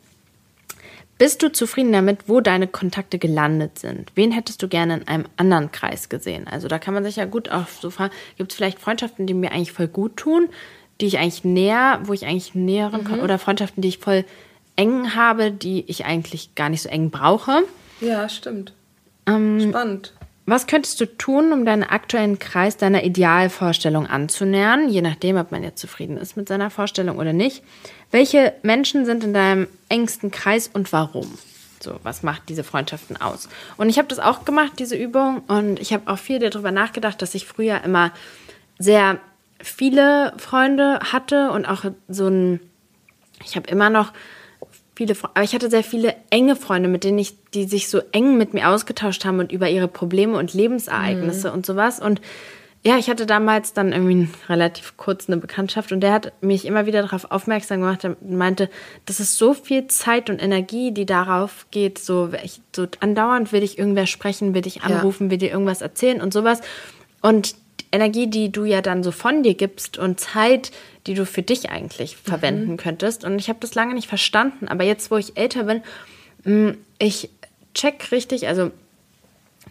[1.17, 4.11] Bist du zufrieden damit, wo deine Kontakte gelandet sind?
[4.15, 6.45] Wen hättest du gerne in einem anderen Kreis gesehen?
[6.47, 9.33] Also da kann man sich ja gut auch so fragen, gibt es vielleicht Freundschaften, die
[9.33, 10.49] mir eigentlich voll gut tun,
[10.99, 13.19] die ich eigentlich näher, wo ich eigentlich näheren mhm.
[13.21, 14.25] oder Freundschaften, die ich voll
[14.75, 17.63] eng habe, die ich eigentlich gar nicht so eng brauche?
[18.01, 18.73] Ja, stimmt.
[19.27, 20.13] Ähm, Spannend.
[20.47, 25.63] Was könntest du tun, um deinen aktuellen Kreis deiner Idealvorstellung anzunähern, je nachdem, ob man
[25.63, 27.63] jetzt zufrieden ist mit seiner Vorstellung oder nicht?
[28.11, 31.35] Welche Menschen sind in deinem engsten Kreis und warum?
[31.79, 33.49] So, was macht diese Freundschaften aus?
[33.77, 37.21] Und ich habe das auch gemacht, diese Übung, und ich habe auch viel darüber nachgedacht,
[37.21, 38.11] dass ich früher immer
[38.77, 39.17] sehr
[39.59, 42.59] viele Freunde hatte und auch so ein,
[43.43, 44.13] ich habe immer noch
[44.95, 48.37] viele, aber ich hatte sehr viele enge Freunde, mit denen ich, die sich so eng
[48.37, 51.53] mit mir ausgetauscht haben und über ihre Probleme und Lebensereignisse mhm.
[51.55, 51.99] und sowas.
[51.99, 52.21] Und
[52.85, 56.85] ja, ich hatte damals dann irgendwie relativ kurz eine Bekanntschaft und der hat mich immer
[56.85, 58.69] wieder darauf aufmerksam gemacht und meinte,
[59.07, 63.63] das ist so viel Zeit und Energie, die darauf geht, so, ich, so andauernd will
[63.63, 65.31] ich irgendwer sprechen, will ich anrufen, ja.
[65.31, 66.61] will dir irgendwas erzählen und sowas.
[67.23, 67.55] Und
[67.95, 70.71] Energie, die du ja dann so von dir gibst und Zeit,
[71.07, 72.29] die du für dich eigentlich mhm.
[72.29, 73.23] verwenden könntest.
[73.23, 74.67] Und ich habe das lange nicht verstanden.
[74.67, 75.81] Aber jetzt, wo ich älter bin,
[76.43, 77.29] mm, ich
[77.73, 78.71] check richtig, also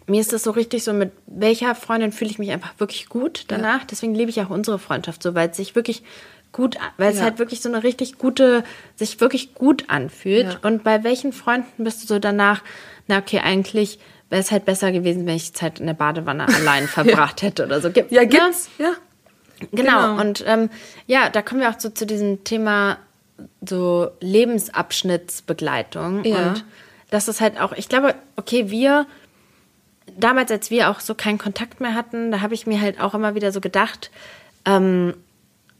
[0.07, 3.45] mir ist das so richtig so, mit welcher Freundin fühle ich mich einfach wirklich gut
[3.47, 3.81] danach.
[3.81, 3.87] Ja.
[3.89, 6.03] Deswegen liebe ich auch unsere Freundschaft so, weil es sich wirklich
[6.51, 7.23] gut, weil es ja.
[7.23, 8.63] halt wirklich so eine richtig gute,
[8.95, 10.45] sich wirklich gut anfühlt.
[10.45, 10.59] Ja.
[10.61, 12.61] Und bei welchen Freunden bist du so danach,
[13.07, 16.47] na okay, eigentlich wäre es halt besser gewesen, wenn ich die Zeit in der Badewanne
[16.55, 17.91] allein verbracht hätte oder so.
[17.91, 18.93] Gibt, ja, gibt's, ja.
[19.71, 19.83] Genau.
[19.83, 20.21] genau.
[20.21, 20.69] Und ähm,
[21.07, 22.97] ja, da kommen wir auch so zu diesem Thema
[23.61, 26.23] so Lebensabschnittsbegleitung.
[26.23, 26.49] Ja.
[26.49, 26.65] Und
[27.09, 29.05] das ist halt auch, ich glaube, okay, wir,
[30.17, 33.13] damals, als wir auch so keinen Kontakt mehr hatten, da habe ich mir halt auch
[33.13, 34.11] immer wieder so gedacht,
[34.65, 35.13] ähm,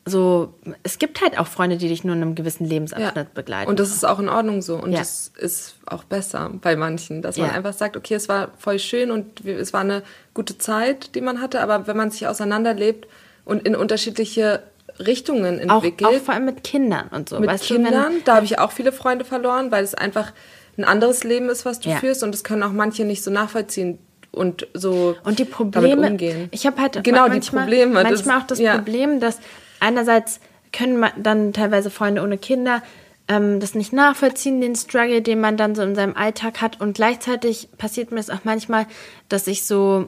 [0.08, 3.26] so, es gibt halt auch Freunde, die dich nur in einem gewissen Lebensabschnitt ja.
[3.34, 3.70] begleiten.
[3.70, 4.76] Und das ist auch in Ordnung so.
[4.76, 5.00] Und ja.
[5.00, 7.54] das ist auch besser bei manchen, dass man ja.
[7.54, 10.04] einfach sagt, okay, es war voll schön und es war eine
[10.36, 13.08] gute Zeit, die man hatte, aber wenn man sich auseinanderlebt
[13.46, 14.62] und in unterschiedliche
[15.00, 16.08] Richtungen entwickelt.
[16.08, 17.40] Auch, auch vor allem mit Kindern und so.
[17.40, 20.34] Mit weißt Kindern, du, da habe ich auch viele Freunde verloren, weil es einfach
[20.78, 23.98] ein anderes Leben ist, was du führst und das können auch manche nicht so nachvollziehen
[24.32, 26.50] und so und die Probleme damit umgehen.
[26.52, 27.94] Ich habe halt genau manchmal, die Probleme.
[27.94, 29.40] Manchmal das, auch das Problem, dass
[29.80, 30.40] einerseits
[30.72, 32.82] können dann teilweise Freunde ohne Kinder
[33.28, 36.80] ähm, das nicht nachvollziehen, den Struggle, den man dann so in seinem Alltag hat.
[36.80, 38.86] Und gleichzeitig passiert mir es auch manchmal,
[39.30, 40.08] dass ich so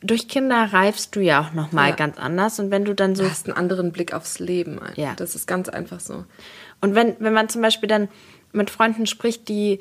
[0.00, 1.96] durch Kinder reifst du ja auch nochmal ja.
[1.96, 2.58] ganz anders.
[2.58, 3.22] Und wenn du dann so.
[3.24, 4.80] Du hast einen anderen Blick aufs Leben.
[4.96, 5.14] Ja.
[5.16, 6.24] Das ist ganz einfach so.
[6.80, 8.08] Und wenn, wenn man zum Beispiel dann
[8.52, 9.80] mit Freunden spricht, die,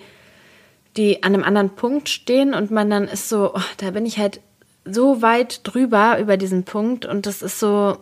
[0.97, 4.19] die an einem anderen Punkt stehen und man dann ist so, oh, da bin ich
[4.19, 4.41] halt
[4.85, 7.97] so weit drüber über diesen Punkt und das ist so,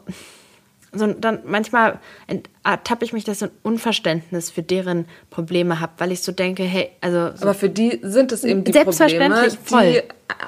[0.91, 1.99] so, dann manchmal
[2.63, 6.63] ertappe ich mich, dass ich ein Unverständnis für deren Probleme habe, weil ich so denke,
[6.63, 7.35] hey, also.
[7.35, 9.91] So Aber für die sind es eben die Probleme, voll.
[9.91, 10.01] die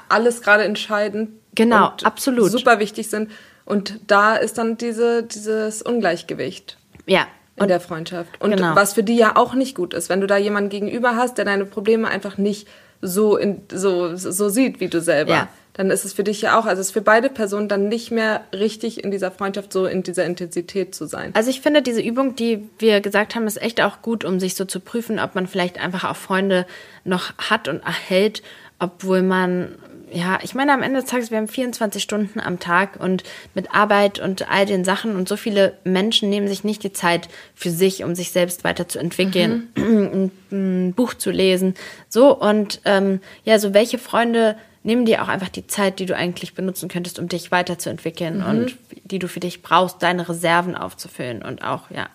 [0.10, 1.40] alles gerade entscheiden.
[1.54, 2.50] Genau, absolut.
[2.50, 3.30] Super wichtig sind.
[3.66, 6.78] Und da ist dann diese, dieses Ungleichgewicht.
[7.06, 7.28] Ja.
[7.58, 8.42] In der Freundschaft.
[8.42, 8.76] Und genau.
[8.76, 11.46] was für die ja auch nicht gut ist, wenn du da jemanden gegenüber hast, der
[11.46, 12.68] deine Probleme einfach nicht
[13.02, 15.34] so, in, so, so sieht wie du selber.
[15.34, 17.88] Ja dann ist es für dich ja auch, also es ist für beide Personen dann
[17.88, 21.32] nicht mehr richtig in dieser Freundschaft so in dieser Intensität zu sein.
[21.34, 24.56] Also ich finde diese Übung, die wir gesagt haben, ist echt auch gut, um sich
[24.56, 26.66] so zu prüfen, ob man vielleicht einfach auch Freunde
[27.04, 28.42] noch hat und erhält,
[28.80, 29.76] obwohl man
[30.14, 33.74] ja, ich meine, am Ende des Tages, wir haben 24 Stunden am Tag und mit
[33.74, 37.70] Arbeit und all den Sachen und so viele Menschen nehmen sich nicht die Zeit für
[37.70, 40.10] sich, um sich selbst weiterzuentwickeln, mhm.
[40.14, 40.32] ein,
[40.90, 41.76] ein Buch zu lesen.
[42.10, 46.16] So, und ähm, ja, so welche Freunde nimm dir auch einfach die Zeit, die du
[46.16, 48.46] eigentlich benutzen könntest, um dich weiterzuentwickeln mhm.
[48.46, 52.10] und die du für dich brauchst, deine Reserven aufzufüllen und auch, ja,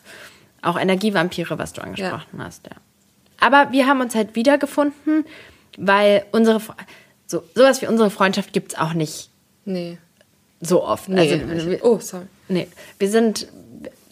[0.62, 2.44] auch Energievampire, was du angesprochen ja.
[2.44, 2.76] hast, ja.
[3.38, 5.24] Aber wir haben uns halt wiedergefunden,
[5.76, 6.60] weil unsere,
[7.26, 9.28] so, sowas wie unsere Freundschaft gibt es auch nicht.
[9.64, 9.98] Nee.
[10.60, 11.08] So oft.
[11.08, 12.24] Nee, also, wir, oh, sorry.
[12.48, 13.48] Nee, wir sind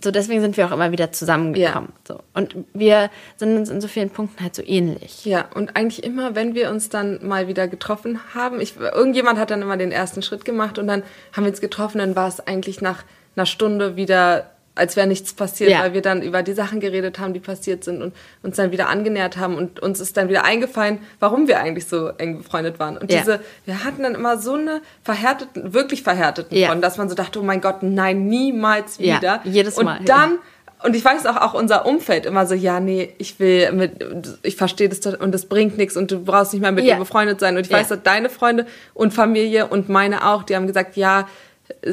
[0.05, 1.93] so, deswegen sind wir auch immer wieder zusammengekommen.
[2.09, 2.14] Ja.
[2.14, 2.21] So.
[2.35, 5.25] Und wir sind uns in so vielen Punkten halt so ähnlich.
[5.25, 9.51] Ja, und eigentlich immer, wenn wir uns dann mal wieder getroffen haben, ich, irgendjemand hat
[9.51, 12.47] dann immer den ersten Schritt gemacht und dann haben wir uns getroffen, dann war es
[12.47, 13.03] eigentlich nach
[13.35, 15.81] einer Stunde wieder als wäre nichts passiert, ja.
[15.81, 18.89] weil wir dann über die Sachen geredet haben, die passiert sind und uns dann wieder
[18.89, 22.97] angenähert haben und uns ist dann wieder eingefallen, warum wir eigentlich so eng befreundet waren.
[22.97, 23.20] Und ja.
[23.20, 26.68] diese, wir hatten dann immer so eine verhärteten, wirklich verhärteten ja.
[26.68, 29.20] Front, dass man so dachte, oh mein Gott, nein, niemals wieder.
[29.22, 30.01] Ja, jedes Mal.
[30.01, 30.39] Und dann
[30.83, 34.57] und ich weiß auch, auch unser Umfeld immer so, ja, nee, ich will mit, ich
[34.57, 36.95] verstehe das und das bringt nichts und du brauchst nicht mehr mit ja.
[36.95, 37.57] ihr befreundet sein.
[37.57, 41.27] Und ich weiß, dass deine Freunde und Familie und meine auch, die haben gesagt, ja,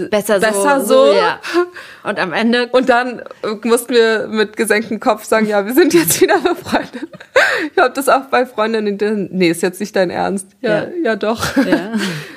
[0.10, 1.08] besser, besser so.
[1.08, 1.14] so.
[1.14, 1.40] Ja.
[2.04, 2.68] Und am Ende.
[2.72, 3.22] Und dann
[3.64, 7.10] mussten wir mit gesenktem Kopf sagen, ja, wir sind jetzt wieder befreundet.
[7.72, 10.48] ich habe das auch bei Freundinnen, nee, ist jetzt nicht dein Ernst.
[10.62, 11.56] Ja, ja, ja doch.
[11.58, 11.94] Ja.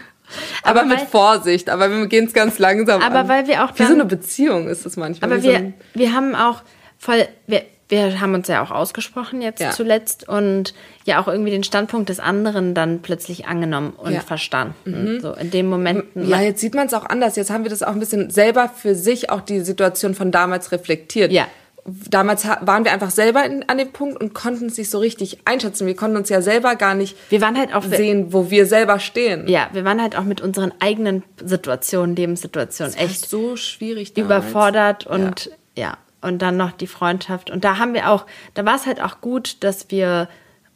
[0.63, 3.29] aber, aber, mit Vorsicht, aber wir gehen es ganz langsam aber an.
[3.29, 5.33] weil wir auch dann, Wie so eine Beziehung ist es manchmal.
[5.33, 6.63] Aber wir, so wir haben auch
[6.99, 9.71] voll, wir, wir haben uns ja auch ausgesprochen jetzt ja.
[9.71, 10.75] zuletzt und
[11.05, 14.21] ja auch irgendwie den Standpunkt des anderen dann plötzlich angenommen und ja.
[14.21, 14.75] verstanden.
[15.17, 15.21] Mhm.
[15.21, 16.05] So in dem Moment.
[16.15, 17.37] Ja, jetzt sieht man es auch anders.
[17.37, 20.73] Jetzt haben wir das auch ein bisschen selber für sich auch die Situation von damals
[20.73, 21.31] reflektiert.
[21.31, 21.47] Ja.
[22.09, 25.41] Damals waren wir einfach selber in, an dem Punkt und konnten es nicht so richtig
[25.45, 25.87] einschätzen.
[25.87, 28.99] Wir konnten uns ja selber gar nicht wir waren halt auch sehen, wo wir selber
[28.99, 29.47] stehen.
[29.49, 34.45] Ja, wir waren halt auch mit unseren eigenen Situationen, Lebenssituationen echt so schwierig damals.
[34.45, 35.83] überfordert und ja.
[35.89, 37.51] ja und dann noch die Freundschaft.
[37.51, 40.29] Und da haben wir auch, da war es halt auch gut, dass wir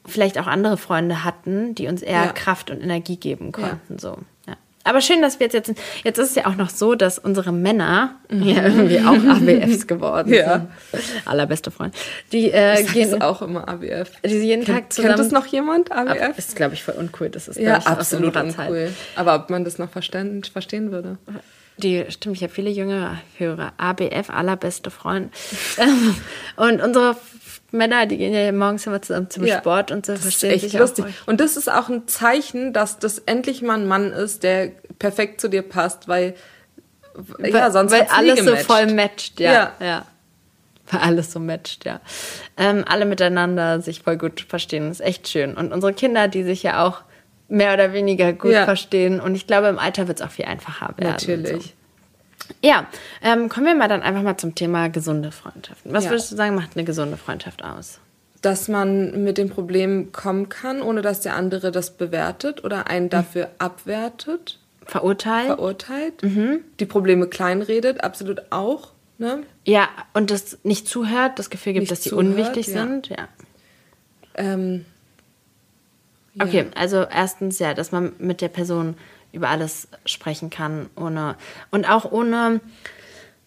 [0.06, 2.32] vielleicht auch andere Freunde hatten, die uns eher ja.
[2.32, 3.94] Kraft und Energie geben konnten.
[3.94, 3.98] Ja.
[3.98, 4.18] So.
[4.46, 4.54] Ja.
[4.84, 7.52] Aber schön, dass wir jetzt, jetzt, jetzt ist es ja auch noch so, dass unsere
[7.52, 8.42] Männer mhm.
[8.42, 10.66] ja irgendwie auch ABFs geworden ja.
[10.92, 11.02] sind.
[11.26, 11.94] Allerbeste Freund.
[12.32, 14.12] Die äh, ich gehen auch immer ABF.
[14.24, 15.16] Die jeden Tag zusammen.
[15.16, 16.22] Kennt das noch jemand, ABF?
[16.22, 17.28] Ab, ist, glaube ich, voll uncool.
[17.28, 18.52] Das ist, ja, absolut uncool.
[18.54, 18.92] Zeit.
[19.16, 21.18] Aber ob man das noch verstehen, verstehen würde
[21.78, 23.72] die, stimmt, ich habe viele jüngere Hörer.
[23.76, 25.32] ABF, allerbeste Freund.
[26.56, 27.16] und unsere
[27.70, 30.70] Männer, die gehen ja morgens immer zusammen zum ja, Sport und so verstehen ist echt
[30.72, 31.04] sich lustig.
[31.04, 34.72] Auch und das ist auch ein Zeichen, dass das endlich mal ein Mann ist, der
[34.98, 36.34] perfekt zu dir passt, weil,
[37.14, 39.52] weil ja, sonst weil alles so voll matcht, ja.
[39.52, 39.72] ja.
[39.80, 40.06] ja.
[40.90, 42.00] Weil alles so matcht, ja.
[42.56, 45.54] Ähm, alle miteinander sich voll gut verstehen, ist echt schön.
[45.54, 47.02] Und unsere Kinder, die sich ja auch
[47.48, 48.64] mehr oder weniger gut ja.
[48.64, 49.20] verstehen.
[49.20, 51.10] Und ich glaube, im Alter wird es auch viel einfacher werden.
[51.10, 51.64] Natürlich.
[51.64, 51.72] So.
[52.62, 52.86] Ja,
[53.22, 55.92] ähm, kommen wir mal dann einfach mal zum Thema gesunde Freundschaften.
[55.92, 56.10] Was ja.
[56.10, 58.00] würdest du sagen, macht eine gesunde Freundschaft aus?
[58.42, 63.06] Dass man mit dem Problem kommen kann, ohne dass der andere das bewertet oder einen
[63.06, 63.10] mhm.
[63.10, 64.58] dafür abwertet.
[64.86, 65.46] Verurteilt.
[65.46, 66.22] Verurteilt.
[66.22, 66.60] Mhm.
[66.80, 68.92] Die Probleme kleinredet, absolut auch.
[69.18, 69.42] Ne?
[69.64, 72.72] Ja, und das nicht zuhört, das Gefühl gibt, nicht dass sie unwichtig ja.
[72.72, 73.08] sind.
[73.08, 73.28] Ja.
[74.36, 74.84] Ähm,
[76.42, 78.96] Okay, also erstens ja, dass man mit der Person
[79.32, 81.36] über alles sprechen kann, ohne
[81.70, 82.60] und auch ohne,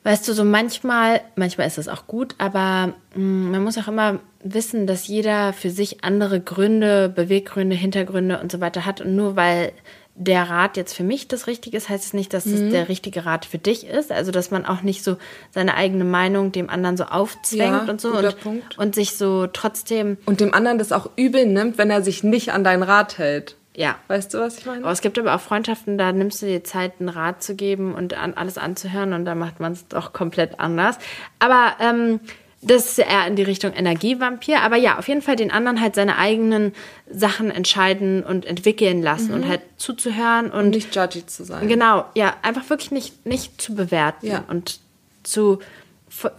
[0.04, 3.88] weißt du, so manchmal, manchmal ist es auch gut, aber mh, mm, man muss auch
[3.88, 9.16] immer wissen, dass jeder für sich andere Gründe, Beweggründe, Hintergründe und so weiter hat und
[9.16, 9.72] nur weil
[10.16, 12.54] der Rat jetzt für mich das Richtige ist, heißt es nicht, dass mhm.
[12.54, 14.12] es der richtige Rat für dich ist.
[14.12, 15.18] Also, dass man auch nicht so
[15.52, 18.78] seine eigene Meinung dem anderen so aufzwängt ja, und so und, Punkt.
[18.78, 20.18] und sich so trotzdem.
[20.26, 23.56] Und dem anderen das auch übel nimmt, wenn er sich nicht an deinen Rat hält.
[23.76, 23.96] Ja.
[24.10, 24.84] Weißt du, was ich meine?
[24.84, 27.96] Aber es gibt aber auch Freundschaften, da nimmst du dir Zeit, einen Rat zu geben
[27.96, 30.98] und an, alles anzuhören und da macht man es doch komplett anders.
[31.40, 32.20] Aber ähm,
[32.62, 34.62] das ist eher in die Richtung Energievampir.
[34.62, 36.74] Aber ja, auf jeden Fall den anderen halt seine eigenen
[37.10, 39.34] Sachen entscheiden und entwickeln lassen mhm.
[39.36, 41.68] und halt zuzuhören und, und, nicht judgy zu sein.
[41.68, 44.44] Genau, ja, einfach wirklich nicht, nicht zu bewerten ja.
[44.48, 44.80] und
[45.24, 45.60] zu.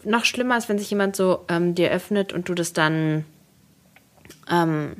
[0.05, 3.25] Noch schlimmer ist, wenn sich jemand so ähm, dir öffnet und du das dann
[4.51, 4.97] ähm,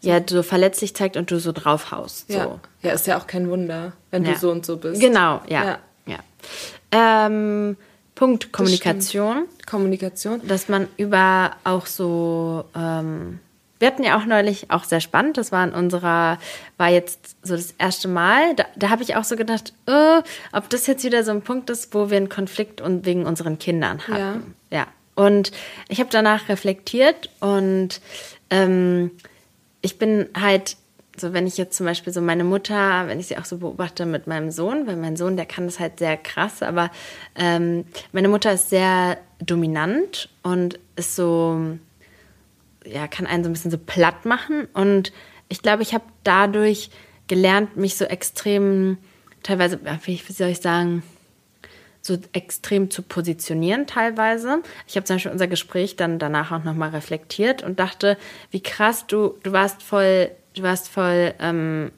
[0.00, 2.28] ja so verletzlich zeigt und du so draufhaust.
[2.28, 2.44] Ja.
[2.44, 2.60] So.
[2.82, 4.32] ja, ist ja auch kein Wunder, wenn ja.
[4.32, 5.00] du so und so bist.
[5.00, 5.64] Genau, ja.
[5.64, 5.78] ja.
[6.06, 6.18] ja.
[7.26, 7.76] Ähm,
[8.22, 9.48] Punkt Kommunikation.
[9.66, 10.46] Kommunikation.
[10.46, 13.40] Dass man über auch so, ähm,
[13.80, 16.38] wir hatten ja auch neulich auch sehr spannend, das war in unserer,
[16.76, 20.20] war jetzt so das erste Mal, da, da habe ich auch so gedacht, oh,
[20.52, 23.58] ob das jetzt wieder so ein Punkt ist, wo wir einen Konflikt und wegen unseren
[23.58, 24.54] Kindern hatten.
[24.70, 24.78] Ja.
[24.78, 24.86] ja.
[25.16, 25.50] Und
[25.88, 28.00] ich habe danach reflektiert und
[28.50, 29.10] ähm,
[29.80, 30.76] ich bin halt
[31.16, 34.06] so wenn ich jetzt zum Beispiel so meine Mutter, wenn ich sie auch so beobachte
[34.06, 36.90] mit meinem Sohn, weil mein Sohn, der kann das halt sehr krass, aber
[37.34, 41.60] ähm, meine Mutter ist sehr dominant und ist so,
[42.84, 45.12] ja, kann einen so ein bisschen so platt machen und
[45.48, 46.90] ich glaube, ich habe dadurch
[47.28, 48.96] gelernt, mich so extrem,
[49.42, 51.02] teilweise, wie soll ich sagen,
[52.00, 54.62] so extrem zu positionieren teilweise.
[54.88, 58.18] Ich habe zum Beispiel unser Gespräch dann danach auch nochmal reflektiert und dachte,
[58.50, 61.90] wie krass du, du warst voll du warst voll, ähm,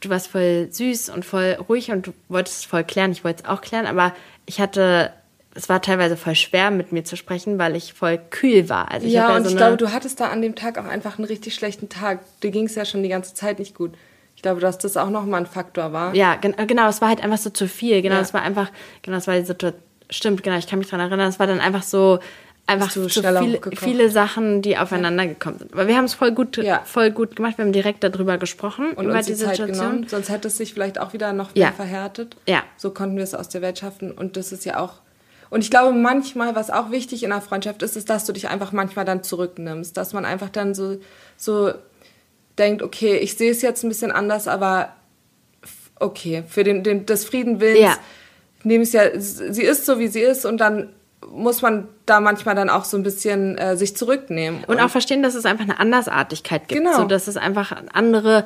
[0.00, 3.12] du warst voll süß und voll ruhig und du wolltest es voll klären.
[3.12, 4.14] Ich wollte es auch klären, aber
[4.46, 5.12] ich hatte,
[5.54, 8.90] es war teilweise voll schwer mit mir zu sprechen, weil ich voll kühl war.
[8.90, 11.18] Also ich ja, und so ich glaube, du hattest da an dem Tag auch einfach
[11.18, 12.20] einen richtig schlechten Tag.
[12.42, 13.92] Dir ging es ja schon die ganze Zeit nicht gut.
[14.36, 16.14] Ich glaube, dass das auch nochmal ein Faktor war.
[16.14, 18.02] Ja, genau, es war halt einfach so zu viel.
[18.02, 18.70] Genau, es war einfach,
[19.02, 19.82] genau, es war die Situation.
[20.10, 21.28] Stimmt, genau, ich kann mich daran erinnern.
[21.28, 22.20] Es war dann einfach so,
[22.68, 25.30] einfach so viele, viele, Sachen, die aufeinander ja.
[25.30, 25.72] gekommen sind.
[25.72, 26.82] Aber wir haben es voll gut, ja.
[26.84, 27.56] voll gut gemacht.
[27.56, 29.72] Wir haben direkt darüber gesprochen und über die, Situation.
[29.72, 30.06] Genommen.
[30.08, 31.72] Sonst hätte es sich vielleicht auch wieder noch mehr ja.
[31.72, 32.36] verhärtet.
[32.46, 32.62] Ja.
[32.76, 34.12] So konnten wir es aus der Welt schaffen.
[34.12, 34.94] Und das ist ja auch.
[35.48, 38.48] Und ich glaube, manchmal, was auch wichtig in einer Freundschaft ist, ist, dass du dich
[38.48, 39.96] einfach manchmal dann zurücknimmst.
[39.96, 40.98] Dass man einfach dann so,
[41.38, 41.72] so
[42.58, 44.90] denkt, okay, ich sehe es jetzt ein bisschen anders, aber
[45.98, 47.96] okay, für den, den des Frieden Willens ja.
[48.62, 50.90] nehme es ja, sie ist so, wie sie ist und dann
[51.26, 54.64] muss man da manchmal dann auch so ein bisschen äh, sich zurücknehmen.
[54.64, 56.80] Und, und, auch verstehen, dass es einfach eine Andersartigkeit gibt.
[56.80, 56.96] Genau.
[56.96, 58.44] So, dass es einfach andere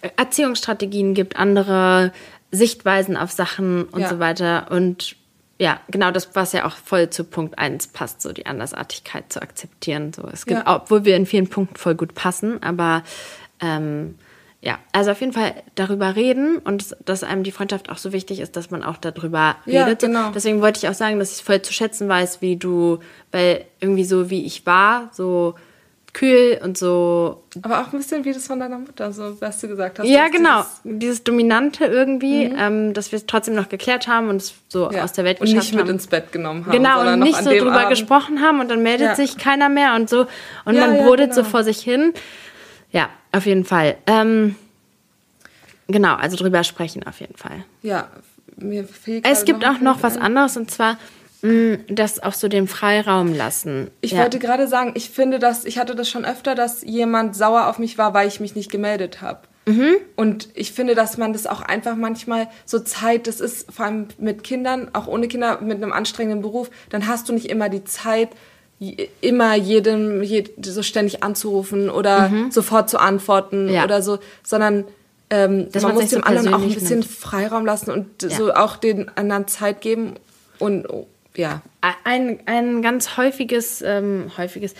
[0.00, 2.12] äh, Erziehungsstrategien gibt, andere
[2.50, 4.08] Sichtweisen auf Sachen und ja.
[4.08, 4.70] so weiter.
[4.70, 5.16] Und
[5.58, 9.40] ja, genau das, was ja auch voll zu Punkt 1 passt, so die Andersartigkeit zu
[9.40, 10.12] akzeptieren.
[10.12, 10.76] So, es gibt, ja.
[10.76, 13.02] obwohl wir in vielen Punkten voll gut passen, aber
[13.60, 14.16] ähm,
[14.64, 18.40] ja, also auf jeden Fall darüber reden und dass einem die Freundschaft auch so wichtig
[18.40, 20.00] ist, dass man auch darüber ja, redet.
[20.00, 20.30] Genau.
[20.30, 23.00] Deswegen wollte ich auch sagen, dass ich voll zu schätzen weiß, wie du,
[23.30, 25.54] weil irgendwie so wie ich war, so
[26.14, 27.42] kühl und so.
[27.60, 30.08] Aber auch ein bisschen wie das von deiner Mutter, so was du gesagt hast.
[30.08, 30.60] Ja, genau.
[30.60, 32.56] Dieses, dieses Dominante irgendwie, mhm.
[32.58, 35.04] ähm, dass wir es trotzdem noch geklärt haben und es so ja.
[35.04, 35.66] aus der Welt geschafft haben.
[35.72, 36.72] Und nicht mit ins Bett genommen haben.
[36.72, 37.90] Genau, und nicht so drüber Abend.
[37.90, 39.14] gesprochen haben und dann meldet ja.
[39.14, 40.26] sich keiner mehr und so.
[40.64, 41.42] Und ja, man brodelt genau.
[41.42, 42.14] so vor sich hin.
[43.34, 43.96] Auf jeden Fall.
[44.06, 44.54] Ähm,
[45.88, 47.64] genau, also drüber sprechen auf jeden Fall.
[47.82, 48.08] Ja,
[48.56, 49.26] mir fehlt.
[49.26, 50.98] Es gibt auch noch was anderes und zwar
[51.42, 53.90] mm, das auch so den Freiraum lassen.
[54.02, 54.18] Ich ja.
[54.18, 57.80] wollte gerade sagen, ich finde das, ich hatte das schon öfter, dass jemand sauer auf
[57.80, 59.40] mich war, weil ich mich nicht gemeldet habe.
[59.66, 59.96] Mhm.
[60.14, 64.08] Und ich finde, dass man das auch einfach manchmal so Zeit, das ist vor allem
[64.18, 67.82] mit Kindern, auch ohne Kinder, mit einem anstrengenden Beruf, dann hast du nicht immer die
[67.82, 68.28] Zeit,
[69.20, 72.50] immer jedem jed, so ständig anzurufen oder mhm.
[72.50, 73.84] sofort zu antworten ja.
[73.84, 74.84] oder so, sondern
[75.30, 77.06] ähm, man muss dem so anderen auch ein bisschen nimmt.
[77.06, 78.30] Freiraum lassen und ja.
[78.30, 80.14] so auch den anderen Zeit geben
[80.58, 81.06] und oh,
[81.36, 81.62] ja.
[82.04, 84.74] Ein, ein ganz häufiges, ähm, häufiges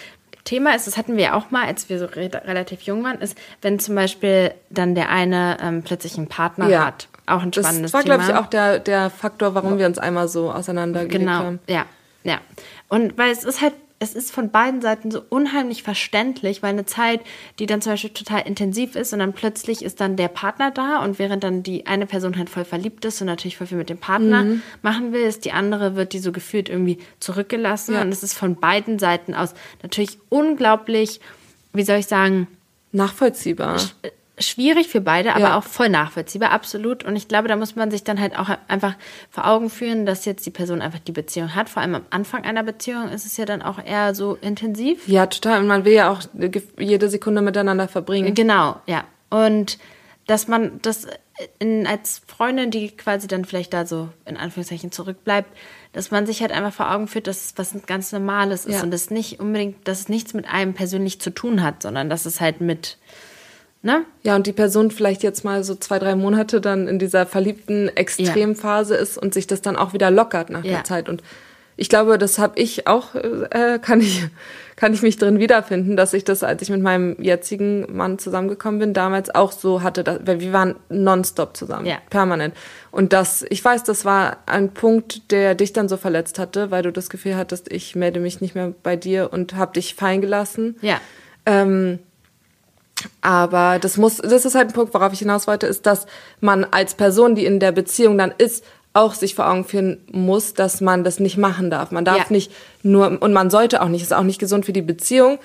[0.44, 3.36] Thema ist, das hatten wir auch mal, als wir so re relativ jung waren, ist,
[3.62, 6.86] wenn zum Beispiel dann der eine ähm, plötzlich einen Partner ja.
[6.86, 7.08] hat.
[7.26, 7.80] Auch ein spannendes Thema.
[7.80, 11.32] Das war, glaube ich, auch der, der Faktor, warum wir uns einmal so auseinandergelegt genau.
[11.32, 11.60] haben.
[11.66, 11.86] Genau, ja.
[12.24, 12.40] Ja.
[12.88, 13.74] Und weil es ist halt
[14.04, 17.20] es ist von beiden Seiten so unheimlich verständlich, weil eine Zeit,
[17.58, 21.02] die dann zum Beispiel total intensiv ist und dann plötzlich ist dann der Partner da
[21.02, 23.90] und während dann die eine Person halt voll verliebt ist und natürlich voll viel mit
[23.90, 24.62] dem Partner mhm.
[24.82, 28.02] machen will, ist die andere, wird die so gefühlt irgendwie zurückgelassen ja.
[28.02, 31.20] und es ist von beiden Seiten aus natürlich unglaublich,
[31.72, 32.46] wie soll ich sagen,
[32.92, 33.80] nachvollziehbar
[34.38, 35.58] schwierig für beide, aber ja.
[35.58, 37.04] auch voll nachvollziehbar, absolut.
[37.04, 38.94] Und ich glaube, da muss man sich dann halt auch einfach
[39.30, 41.68] vor Augen führen, dass jetzt die Person einfach die Beziehung hat.
[41.68, 45.06] Vor allem am Anfang einer Beziehung ist es ja dann auch eher so intensiv.
[45.06, 45.60] Ja, total.
[45.60, 46.22] Und man will ja auch
[46.78, 48.34] jede Sekunde miteinander verbringen.
[48.34, 49.04] Genau, ja.
[49.30, 49.78] Und
[50.26, 51.06] dass man das
[51.58, 55.48] in, als Freundin, die quasi dann vielleicht da so in Anführungszeichen zurückbleibt,
[55.92, 58.82] dass man sich halt einfach vor Augen führt, dass es was ganz Normales ist ja.
[58.82, 62.26] und das nicht unbedingt, dass es nichts mit einem persönlich zu tun hat, sondern dass
[62.26, 62.98] es halt mit
[63.84, 64.06] Ne?
[64.22, 67.88] Ja, und die Person vielleicht jetzt mal so zwei, drei Monate dann in dieser verliebten
[67.88, 69.00] Extremphase ja.
[69.00, 70.76] ist und sich das dann auch wieder lockert nach ja.
[70.76, 71.10] der Zeit.
[71.10, 71.22] Und
[71.76, 74.24] ich glaube, das habe ich auch, äh, kann ich,
[74.76, 78.80] kann ich mich drin wiederfinden, dass ich das, als ich mit meinem jetzigen Mann zusammengekommen
[78.80, 81.98] bin, damals auch so hatte, dass, weil wir waren nonstop zusammen, ja.
[82.08, 82.54] permanent.
[82.90, 86.82] Und das, ich weiß, das war ein Punkt, der dich dann so verletzt hatte, weil
[86.82, 90.22] du das Gefühl hattest, ich melde mich nicht mehr bei dir und habe dich fallen
[90.22, 90.76] gelassen.
[90.80, 91.02] Ja.
[91.44, 91.98] Ähm,
[93.20, 96.06] aber das muss, das ist halt ein Punkt, worauf ich hinaus wollte, ist, dass
[96.40, 100.54] man als Person, die in der Beziehung dann ist, auch sich vor Augen führen muss,
[100.54, 101.90] dass man das nicht machen darf.
[101.90, 102.24] Man darf ja.
[102.28, 102.52] nicht
[102.82, 105.40] nur, und man sollte auch nicht, ist auch nicht gesund für die Beziehung,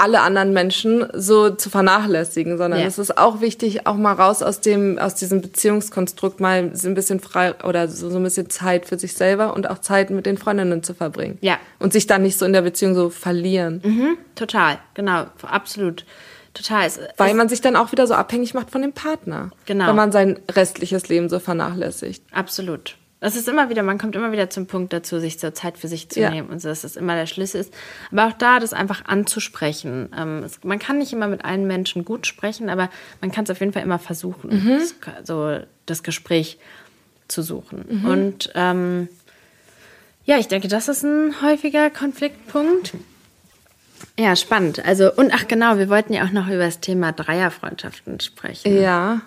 [0.00, 2.86] alle anderen Menschen so zu vernachlässigen, sondern ja.
[2.86, 6.94] es ist auch wichtig, auch mal raus aus dem, aus diesem Beziehungskonstrukt mal so ein
[6.94, 10.24] bisschen frei oder so, so ein bisschen Zeit für sich selber und auch Zeit mit
[10.24, 11.36] den Freundinnen zu verbringen.
[11.42, 11.58] Ja.
[11.78, 13.82] Und sich dann nicht so in der Beziehung so verlieren.
[13.84, 16.06] Mhm, total, genau, absolut.
[16.54, 16.86] Total.
[16.86, 19.50] Es, Weil man sich dann auch wieder so abhängig macht von dem Partner.
[19.66, 19.86] Genau.
[19.88, 22.24] Wenn man sein restliches Leben so vernachlässigt.
[22.32, 22.96] Absolut.
[23.22, 25.88] Es ist immer wieder, man kommt immer wieder zum Punkt dazu, sich so Zeit für
[25.88, 26.30] sich zu ja.
[26.30, 27.74] nehmen und so, dass das immer der Schlüssel ist.
[28.10, 30.08] Aber auch da, das einfach anzusprechen.
[30.16, 32.88] Ähm, es, man kann nicht immer mit allen Menschen gut sprechen, aber
[33.20, 34.78] man kann es auf jeden Fall immer versuchen, mhm.
[34.78, 34.94] das,
[35.24, 36.58] so das Gespräch
[37.28, 37.84] zu suchen.
[37.88, 38.04] Mhm.
[38.06, 39.08] Und ähm,
[40.24, 42.94] ja, ich denke, das ist ein häufiger Konfliktpunkt.
[44.18, 44.84] Ja, spannend.
[44.84, 48.80] Also, und ach genau, wir wollten ja auch noch über das Thema Dreierfreundschaften sprechen.
[48.80, 49.20] Ja,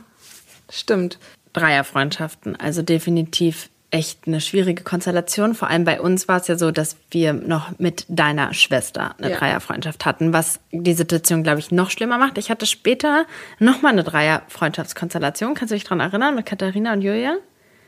[0.69, 1.19] stimmt.
[1.53, 5.53] Dreierfreundschaften, also definitiv echt eine schwierige Konstellation.
[5.53, 9.30] Vor allem bei uns war es ja so, dass wir noch mit deiner Schwester eine
[9.30, 9.38] ja.
[9.38, 12.39] Dreierfreundschaft hatten, was die Situation, glaube ich, noch schlimmer macht.
[12.39, 13.28] Ich hatte später
[13.59, 15.53] nochmal eine Dreierfreundschaftskonstellation.
[15.53, 17.38] Kannst du dich daran erinnern, mit Katharina und Julia?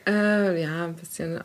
[0.08, 1.40] Äh, ja, ein bisschen.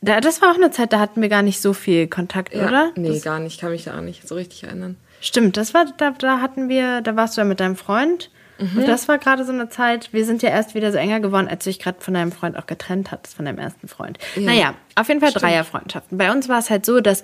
[0.00, 2.68] Da, das war auch eine Zeit, da hatten wir gar nicht so viel Kontakt, ja,
[2.68, 2.92] oder?
[2.94, 3.54] Nee, das, gar nicht.
[3.54, 4.96] Ich kann mich da auch nicht so richtig erinnern.
[5.20, 8.30] Stimmt, das war, da, da hatten wir, da warst du ja mit deinem Freund.
[8.58, 8.78] Mhm.
[8.78, 11.48] Und das war gerade so eine Zeit, wir sind ja erst wieder so enger geworden,
[11.48, 14.18] als du dich gerade von deinem Freund auch getrennt hattest, von deinem ersten Freund.
[14.36, 14.42] Ja.
[14.42, 15.44] Naja, auf jeden Fall Stimmt.
[15.44, 16.18] Dreierfreundschaften.
[16.18, 17.22] Bei uns war es halt so, dass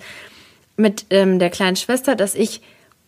[0.77, 2.61] mit ähm, der kleinen Schwester, dass ich,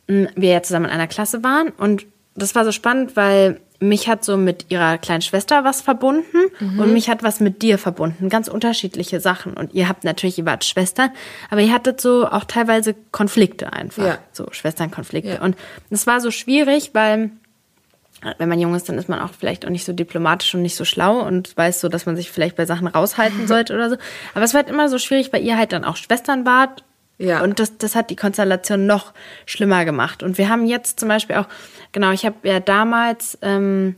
[0.08, 2.06] mh, wir ja zusammen in einer Klasse waren und
[2.38, 6.80] das war so spannend, weil mich hat so mit ihrer kleinen Schwester was verbunden mhm.
[6.80, 8.30] und mich hat was mit dir verbunden.
[8.30, 9.54] Ganz unterschiedliche Sachen.
[9.54, 11.12] Und ihr habt natürlich, ihr wart Schwestern,
[11.50, 14.06] aber ihr hattet so auch teilweise Konflikte einfach.
[14.06, 14.18] Ja.
[14.32, 15.34] So Schwesternkonflikte.
[15.34, 15.42] Ja.
[15.42, 15.56] Und
[15.90, 17.32] es war so schwierig, weil
[18.40, 20.76] wenn man jung ist, dann ist man auch vielleicht auch nicht so diplomatisch und nicht
[20.76, 23.98] so schlau und weiß so, dass man sich vielleicht bei Sachen raushalten sollte oder so.
[24.34, 26.84] Aber es war halt immer so schwierig, weil ihr halt dann auch Schwestern wart
[27.18, 27.42] ja.
[27.42, 29.14] Und das, das hat die Konstellation noch
[29.46, 30.24] schlimmer gemacht.
[30.24, 31.48] Und wir haben jetzt zum Beispiel auch,
[31.92, 33.96] genau, ich habe ja damals, ähm,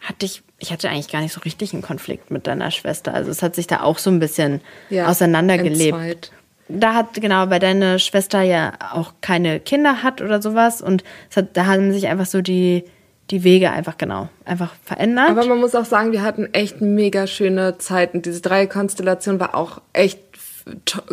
[0.00, 3.14] hatte ich, ich hatte eigentlich gar nicht so richtig einen Konflikt mit deiner Schwester.
[3.14, 5.96] Also es hat sich da auch so ein bisschen ja, auseinandergelebt.
[5.96, 6.32] Entzweit.
[6.68, 10.80] Da hat, genau, weil deine Schwester ja auch keine Kinder hat oder sowas.
[10.80, 12.84] Und hat, da haben sich einfach so die,
[13.30, 15.30] die Wege einfach genau, einfach verändert.
[15.30, 18.22] Aber man muss auch sagen, wir hatten echt mega schöne Zeiten.
[18.22, 20.29] Diese drei Konstellation war auch echt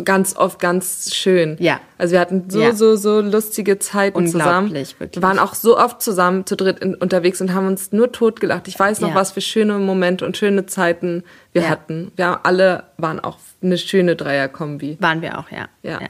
[0.04, 1.56] ganz oft ganz schön.
[1.58, 1.80] Ja.
[1.96, 2.72] Also wir hatten so, ja.
[2.72, 4.72] so, so lustige Zeiten zusammen.
[4.72, 4.96] Wirklich.
[4.98, 8.68] Wir waren auch so oft zusammen zu dritt in, unterwegs und haben uns nur totgelacht.
[8.68, 9.14] Ich weiß noch, ja.
[9.14, 11.68] was für schöne Momente und schöne Zeiten wir ja.
[11.68, 12.12] hatten.
[12.16, 14.98] Wir haben alle waren auch eine schöne Dreierkombi.
[15.00, 15.68] Waren wir auch, ja.
[15.82, 16.00] Ja.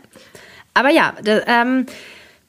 [0.74, 1.86] Aber ja, das, ähm,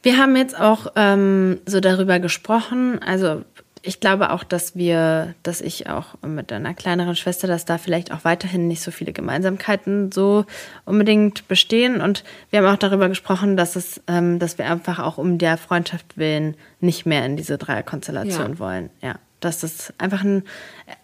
[0.02, 3.44] wir haben jetzt auch ähm, so darüber gesprochen, also
[3.82, 8.12] ich glaube auch, dass wir, dass ich auch mit einer kleineren Schwester, dass da vielleicht
[8.12, 10.46] auch weiterhin nicht so viele Gemeinsamkeiten so
[10.86, 12.02] unbedingt bestehen.
[12.02, 15.58] Und wir haben auch darüber gesprochen, dass es, ähm, dass wir einfach auch um der
[15.58, 18.60] Freundschaft willen nicht mehr in diese Dreierkonstellation ja.
[18.60, 18.90] wollen.
[19.02, 19.16] Ja.
[19.40, 20.44] Dass es einfach ein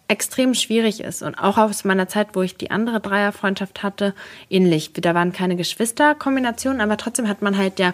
[0.07, 1.21] extrem schwierig ist.
[1.23, 4.13] Und auch aus meiner Zeit, wo ich die andere Dreierfreundschaft hatte,
[4.49, 4.91] ähnlich.
[4.93, 7.93] Da waren keine Geschwisterkombinationen, aber trotzdem hat man halt ja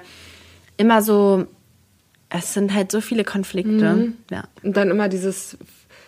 [0.77, 1.45] immer so
[2.31, 3.93] es sind halt so viele Konflikte.
[3.93, 4.17] Mhm.
[4.29, 4.43] Ja.
[4.63, 5.57] Und dann immer dieses,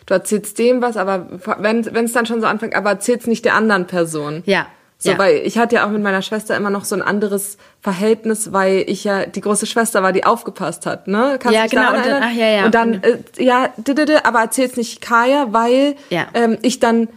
[0.06, 1.28] du erzählst dem was, aber
[1.60, 4.44] wenn es dann schon so anfängt, aber erzählst nicht der anderen Person.
[4.46, 4.68] Ja.
[4.98, 5.18] So, ja.
[5.18, 8.86] weil ich hatte ja auch mit meiner Schwester immer noch so ein anderes Verhältnis, weil
[8.88, 11.38] ich ja die große Schwester war, die aufgepasst hat, ne?
[11.40, 11.98] Kannst ja, genau.
[11.98, 12.66] Und dann, ach, ja, ja.
[12.66, 13.74] Und dann, äh, ja,
[14.24, 16.28] aber erzähl's nicht Kaya, weil ja.
[16.34, 17.10] ähm, ich dann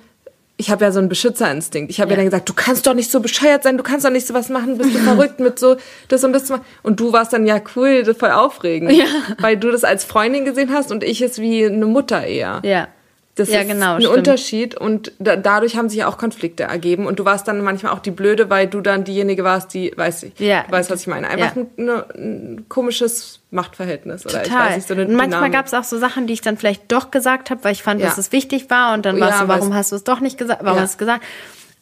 [0.58, 1.90] ich habe ja so einen Beschützerinstinkt.
[1.90, 2.16] Ich habe ja.
[2.16, 2.22] ja.
[2.22, 4.78] dann gesagt, du kannst doch nicht so bescheuert sein, du kannst doch nicht sowas machen,
[4.78, 5.76] bist du verrückt mit so
[6.08, 6.50] das und das.
[6.82, 9.04] Und du warst dann ja cool, voll aufregend, ja.
[9.38, 12.60] weil du das als Freundin gesehen hast und ich es wie eine Mutter eher.
[12.64, 12.88] Ja.
[13.36, 14.16] Das ja, ist genau, ein stimmt.
[14.16, 17.98] Unterschied und da, dadurch haben sich auch Konflikte ergeben und du warst dann manchmal auch
[17.98, 21.28] die Blöde, weil du dann diejenige warst, die, weiß ich, ja, weißt, was ich meine.
[21.28, 21.66] Einfach ja.
[21.76, 24.46] ein, ein, komisches Machtverhältnis oder Total.
[24.46, 26.56] ich weiß nicht, so eine und manchmal gab es auch so Sachen, die ich dann
[26.56, 28.06] vielleicht doch gesagt habe, weil ich fand, ja.
[28.06, 30.38] dass es wichtig war und dann war es so, warum hast du es doch nicht
[30.38, 31.22] gesagt, warum hast du es gesagt?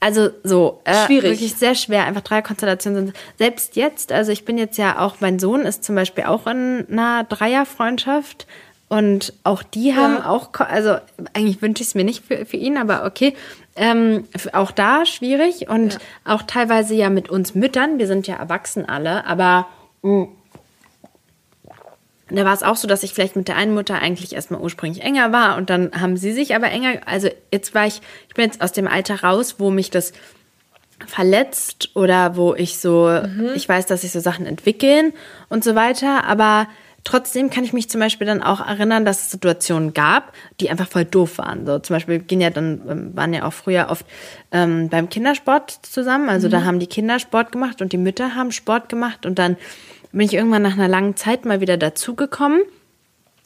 [0.00, 1.40] Also so, äh, Schwierig.
[1.40, 2.05] wirklich sehr schwer.
[2.05, 3.16] Einfach drei Konstellationen sind.
[3.38, 6.84] Selbst jetzt, also ich bin jetzt ja auch, mein Sohn ist zum Beispiel auch in
[6.90, 8.46] einer Dreierfreundschaft
[8.95, 10.28] und auch die haben ja.
[10.28, 10.99] auch, also
[11.32, 13.34] eigentlich wünsche ich es mir nicht für, für ihn, aber okay.
[13.74, 15.99] Ähm, auch da schwierig und ja.
[16.24, 17.99] auch teilweise ja mit uns Müttern.
[17.99, 19.66] Wir sind ja erwachsen alle, aber
[20.03, 20.28] mh,
[22.28, 24.61] hm, da war es auch so, dass ich vielleicht mit der einen Mutter eigentlich erstmal
[24.61, 27.01] ursprünglich enger war und dann haben sie sich aber enger.
[27.07, 30.12] Also jetzt war ich, ich bin jetzt aus dem Alter raus, wo mich das
[31.05, 33.55] verletzt oder wo ich so, mhm.
[33.57, 35.12] ich weiß, dass sich so Sachen entwickeln
[35.49, 36.68] und so weiter, aber
[37.05, 40.88] Trotzdem kann ich mich zum Beispiel dann auch erinnern, dass es Situationen gab, die einfach
[40.88, 41.66] voll doof waren.
[41.66, 44.07] So zum Beispiel gehen ja dann, ähm, waren ja auch früher oft
[44.52, 46.30] ähm, beim Kindersport zusammen.
[46.30, 46.52] Also mhm.
[46.52, 49.26] da haben die Kinder Sport gemacht und die Mütter haben Sport gemacht.
[49.26, 49.57] Und dann
[50.12, 52.62] bin ich irgendwann nach einer langen Zeit mal wieder dazugekommen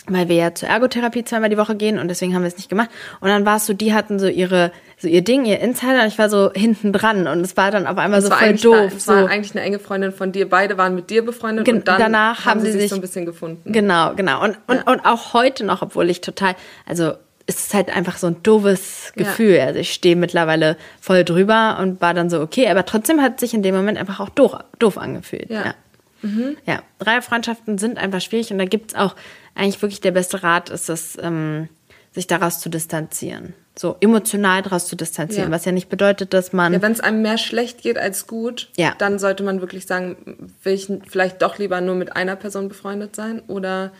[0.08, 2.68] weil wir ja zur Ergotherapie zweimal die Woche gehen und deswegen haben wir es nicht
[2.68, 2.90] gemacht.
[3.20, 6.08] Und dann war es so, die hatten so ihre, so ihr Ding, ihr Insider und
[6.08, 8.92] ich war so hinten dran und es war dann auf einmal das so voll doof.
[8.96, 9.12] Es so.
[9.12, 12.00] war eigentlich eine enge Freundin von dir, beide waren mit dir befreundet Gen und dann
[12.00, 13.72] danach haben, sie sich so ein bisschen gefunden.
[13.72, 14.42] Genau, genau.
[14.42, 14.92] Und, und, ja.
[14.92, 16.54] und auch heute noch, obwohl ich total,
[16.86, 17.14] also
[17.48, 19.56] es ist halt einfach so ein doofes Gefühl.
[19.56, 19.64] Ja.
[19.64, 23.54] Also ich stehe mittlerweile voll drüber und war dann so, okay, aber trotzdem hat sich
[23.54, 25.48] in dem Moment einfach auch doof, doof angefühlt.
[25.48, 25.64] Ja.
[25.64, 25.74] ja.
[26.22, 26.56] Mhm.
[26.66, 29.14] Ja, Dreierfreundschaften sind einfach schwierig und da gibt es auch
[29.54, 31.68] eigentlich wirklich der beste Rat, ist es, ähm,
[32.12, 33.54] sich daraus zu distanzieren.
[33.76, 35.54] So emotional daraus zu distanzieren, ja.
[35.54, 36.72] was ja nicht bedeutet, dass man.
[36.72, 38.94] Ja, wenn es einem mehr schlecht geht als gut, ja.
[38.98, 43.14] dann sollte man wirklich sagen, will ich vielleicht doch lieber nur mit einer Person befreundet
[43.14, 43.92] sein oder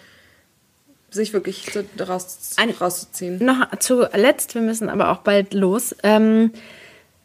[1.10, 3.44] sich wirklich so daraus, Ein, rauszuziehen.
[3.44, 6.52] Noch zuletzt, wir müssen aber auch bald los, ähm,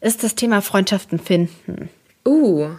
[0.00, 1.90] ist das Thema Freundschaften finden.
[2.26, 2.70] Uh.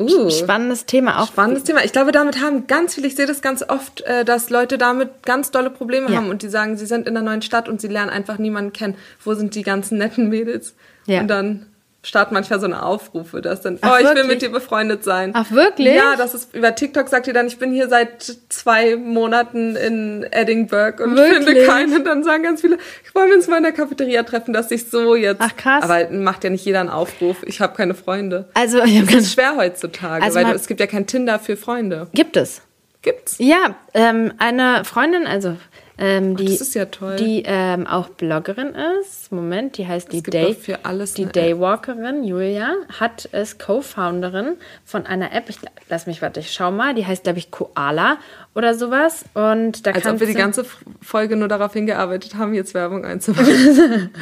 [0.00, 1.28] Uh, Spannendes Thema auch.
[1.28, 1.84] Spannendes Thema.
[1.84, 5.22] Ich glaube, damit haben ganz viele, ich sehe das ganz oft, äh, dass Leute damit
[5.24, 6.16] ganz dolle Probleme ja.
[6.16, 8.72] haben und die sagen, sie sind in einer neuen Stadt und sie lernen einfach niemanden
[8.72, 8.96] kennen.
[9.22, 10.74] Wo sind die ganzen netten Mädels?
[11.04, 11.20] Ja.
[11.20, 11.66] Und dann
[12.02, 14.24] starten manchmal so eine Aufrufe, dass dann, Ach, oh, ich wirklich?
[14.24, 15.32] will mit dir befreundet sein.
[15.34, 15.94] Ach, wirklich?
[15.94, 20.26] Ja, das ist, über TikTok sagt ihr dann, ich bin hier seit zwei Monaten in
[20.30, 21.44] Edinburgh und wirklich?
[21.44, 21.96] finde keinen.
[21.96, 24.88] Und dann sagen ganz viele, ich wollte uns mal in der Cafeteria treffen, dass ich
[24.88, 25.40] so jetzt.
[25.40, 25.84] Ach, krass.
[25.84, 27.42] Aber macht ja nicht jeder einen Aufruf.
[27.44, 28.48] Ich habe keine Freunde.
[28.54, 32.08] Also, ich das ist schwer heutzutage, also weil es gibt ja kein Tinder für Freunde.
[32.12, 32.62] Gibt es.
[33.02, 33.36] Gibt's?
[33.38, 35.56] Ja, ähm, eine Freundin, also
[36.00, 37.16] ähm, die, das ist ja toll.
[37.16, 39.30] die ähm, auch Bloggerin ist.
[39.30, 41.26] Moment, die heißt die Day, doch für alles die.
[41.26, 45.48] Daywalkerin, Julia, hat ist Co-Founderin von einer App.
[45.48, 46.94] Ich lass mich, warte, ich schau mal.
[46.94, 48.18] Die heißt, glaube ich, Koala
[48.54, 49.24] oder sowas.
[49.34, 50.64] Und da Als ob wir die ganze
[51.02, 54.10] Folge nur darauf hingearbeitet haben, jetzt Werbung einzubauen.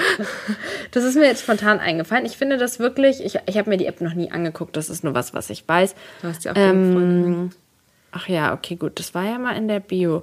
[0.90, 2.24] Das ist mir jetzt spontan eingefallen.
[2.24, 5.04] Ich finde das wirklich, ich, ich habe mir die App noch nie angeguckt, das ist
[5.04, 5.94] nur was, was ich weiß.
[6.22, 7.50] Du hast ja auch Freundin.
[8.10, 10.22] Ach ja, okay, gut, das war ja mal in der Bio.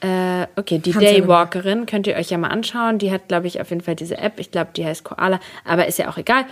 [0.00, 2.98] Äh, okay, die Daywalkerin könnt ihr euch ja mal anschauen.
[2.98, 4.40] Die hat, glaube ich, auf jeden Fall diese App.
[4.40, 6.46] Ich glaube, die heißt Koala, aber ist ja auch egal.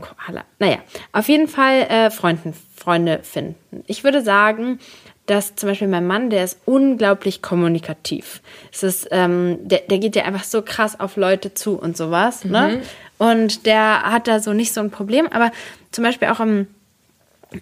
[0.00, 0.78] Koala, naja,
[1.12, 3.84] auf jeden Fall äh, Freunden, Freunde finden.
[3.86, 4.78] Ich würde sagen,
[5.26, 8.40] dass zum Beispiel mein Mann, der ist unglaublich kommunikativ.
[8.72, 12.44] Es ist, ähm, der, der geht ja einfach so krass auf Leute zu und sowas.
[12.44, 12.82] Ne?
[13.18, 15.26] Und der hat da so nicht so ein Problem.
[15.28, 15.50] Aber
[15.92, 16.66] zum Beispiel auch im,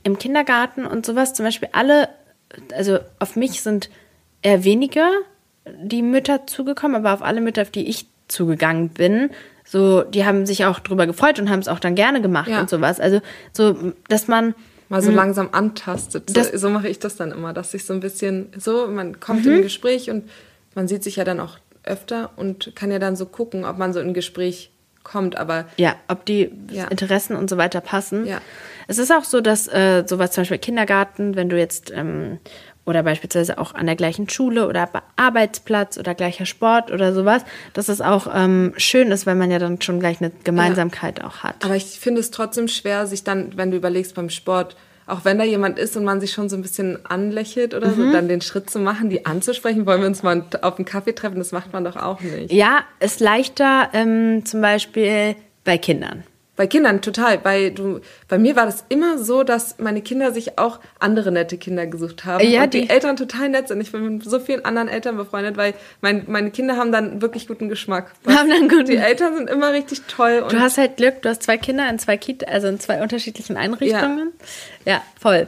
[0.05, 2.09] im Kindergarten und sowas, zum Beispiel alle,
[2.75, 3.91] also auf mich sind
[4.43, 5.11] eher weniger
[5.67, 9.31] die Mütter zugekommen, aber auf alle Mütter, auf die ich zugegangen bin,
[9.65, 12.61] so, die haben sich auch drüber gefreut und haben es auch dann gerne gemacht Ja.
[12.61, 12.99] und sowas.
[13.01, 13.21] Also,
[13.53, 14.55] so, dass man,
[14.89, 16.29] Mal so langsam antastet.
[16.29, 19.21] So, Das- so mache ich das dann immer, dass ich so ein bisschen so, man
[19.21, 19.51] kommt Mhm.
[19.53, 20.29] in ein Gespräch und
[20.75, 23.93] man sieht sich ja dann auch öfter und kann ja dann so gucken, ob man
[23.95, 24.71] so in ein Gespräch
[25.03, 25.37] kommt.
[25.37, 26.89] Aber ja, ob die Ja.
[26.89, 28.27] Interessen und so weiter passen.
[28.27, 28.41] Ja.
[28.87, 32.39] Es ist auch so, dass äh, sowas zum Beispiel Kindergarten, wenn du jetzt ähm,
[32.85, 37.45] oder beispielsweise auch an der gleichen Schule oder bei Arbeitsplatz oder gleicher Sport oder sowas,
[37.75, 41.39] dass es auch ähm, schön ist, weil man ja dann schon gleich eine Gemeinsamkeit auch
[41.45, 41.65] hat.
[41.65, 44.77] Aber ich finde es trotzdem schwer, sich dann, wenn du überlegst beim Sport,
[45.07, 47.95] auch wenn da jemand ist und man sich schon so ein bisschen anlächelt oder Mhm.
[47.95, 51.13] so, dann den Schritt zu machen, die anzusprechen, wollen wir uns mal auf einen Kaffee
[51.15, 52.53] treffen, das macht man doch auch nicht.
[52.53, 56.25] Ja, ist leichter ähm, zum Beispiel bei Kindern.
[56.55, 57.39] Bei Kindern total.
[57.39, 61.57] Bei, du, bei mir war das immer so, dass meine Kinder sich auch andere nette
[61.57, 62.47] Kinder gesucht haben.
[62.47, 63.81] Ja, und die, die- Eltern total nett sind.
[63.81, 65.73] Ich bin mit so vielen anderen Eltern befreundet, weil
[66.03, 68.13] mein, meine Kinder haben dann wirklich guten Geschmack.
[68.27, 70.45] Haben dann guten- Die Eltern sind immer richtig toll.
[70.51, 73.57] Du hast halt Glück, du hast zwei Kinder in zwei Kita, also in zwei unterschiedlichen
[73.57, 74.33] Einrichtungen.
[74.85, 75.47] Ja, voll.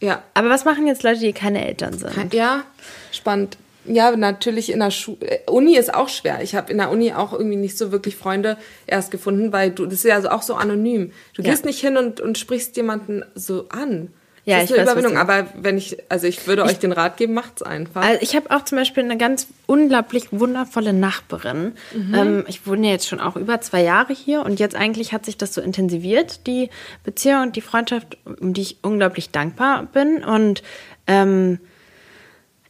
[0.00, 2.32] ja, Aber was machen jetzt Leute, die keine Eltern sind?
[2.32, 2.64] Ja,
[3.12, 3.58] spannend.
[3.88, 6.40] Ja, natürlich in der Schu äh, Uni ist auch schwer.
[6.42, 8.56] Ich habe in der Uni auch irgendwie nicht so wirklich Freunde
[8.86, 11.12] erst gefunden, weil du das ist ja also auch so anonym.
[11.34, 11.50] Du Ja.
[11.50, 14.10] gehst nicht hin und, und sprichst jemanden so an.
[14.44, 15.14] Ja, das ist ich eine weiß, Überwindung.
[15.14, 18.02] du- Aber wenn ich, also ich würde euch den Rat geben, macht's einfach.
[18.04, 21.72] Also ich habe auch zum Beispiel eine ganz unglaublich wundervolle Nachbarin.
[22.14, 25.24] Ähm, ich wohne ja jetzt schon auch über zwei Jahre hier und jetzt eigentlich hat
[25.26, 26.70] sich das so intensiviert, die
[27.02, 30.22] Beziehung und die Freundschaft, um die ich unglaublich dankbar bin.
[30.24, 30.62] Und
[31.08, 31.58] ähm,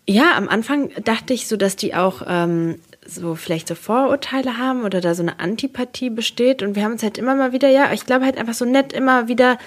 [0.09, 4.85] ja, am Anfang dachte ich so, dass die auch ähm, so vielleicht so Vorurteile haben
[4.85, 6.63] oder da so eine Antipathie besteht.
[6.63, 8.93] Und wir haben uns halt immer mal wieder, ja, ich glaube halt einfach so nett
[8.93, 9.59] immer wieder,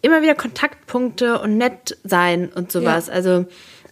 [0.00, 3.08] immer wieder Kontaktpunkte und nett sein und sowas.
[3.08, 3.14] Ja.
[3.14, 3.46] Also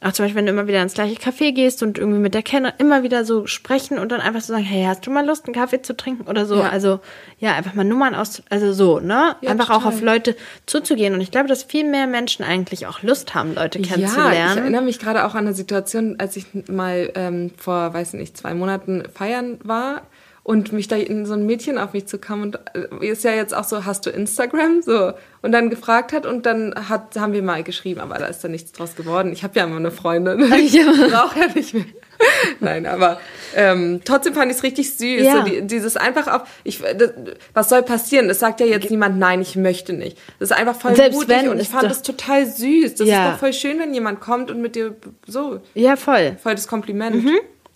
[0.04, 2.42] auch zum Beispiel, wenn du immer wieder ins gleiche Café gehst und irgendwie mit der
[2.42, 5.46] Kenner immer wieder so sprechen und dann einfach so sagen, hey, hast du mal Lust,
[5.46, 6.56] einen Kaffee zu trinken oder so?
[6.56, 6.68] Ja.
[6.70, 7.00] Also
[7.38, 9.36] ja, einfach mal Nummern aus, also so, ne?
[9.40, 9.92] Ja, einfach auch total.
[9.92, 10.36] auf Leute
[10.66, 11.14] zuzugehen.
[11.14, 14.58] Und ich glaube, dass viel mehr Menschen eigentlich auch Lust haben, Leute Ja, ich kennenzulernen.
[14.58, 18.54] erinnere mich gerade auch an eine Situation, als ich mal ähm, vor, weiß nicht, zwei
[18.54, 20.02] Monaten feiern war
[20.44, 23.54] und mich da in so ein Mädchen auf mich zukam und äh, ist ja jetzt
[23.54, 24.82] auch so, hast du Instagram?
[24.82, 25.12] So.
[25.40, 28.50] Und dann gefragt hat und dann hat, haben wir mal geschrieben, aber da ist dann
[28.50, 29.32] nichts draus geworden.
[29.32, 30.52] Ich habe ja immer eine Freundin.
[30.52, 31.84] Ich brauche ja nicht mehr.
[32.60, 33.20] Nein, aber
[33.56, 35.22] ähm, trotzdem fand ich es richtig süß.
[35.22, 35.38] Ja.
[35.38, 37.12] So die, dieses einfach auf, ich, das,
[37.54, 38.28] was soll passieren?
[38.30, 40.18] Es sagt ja jetzt niemand, nein, ich möchte nicht.
[40.38, 42.94] Das ist einfach voll Selbst mutig und ich fand das total süß.
[42.96, 43.26] Das Ja.
[43.26, 44.94] ist doch voll schön, wenn jemand kommt und mit dir
[45.26, 46.36] so ja, voll.
[46.42, 47.24] voll das Kompliment.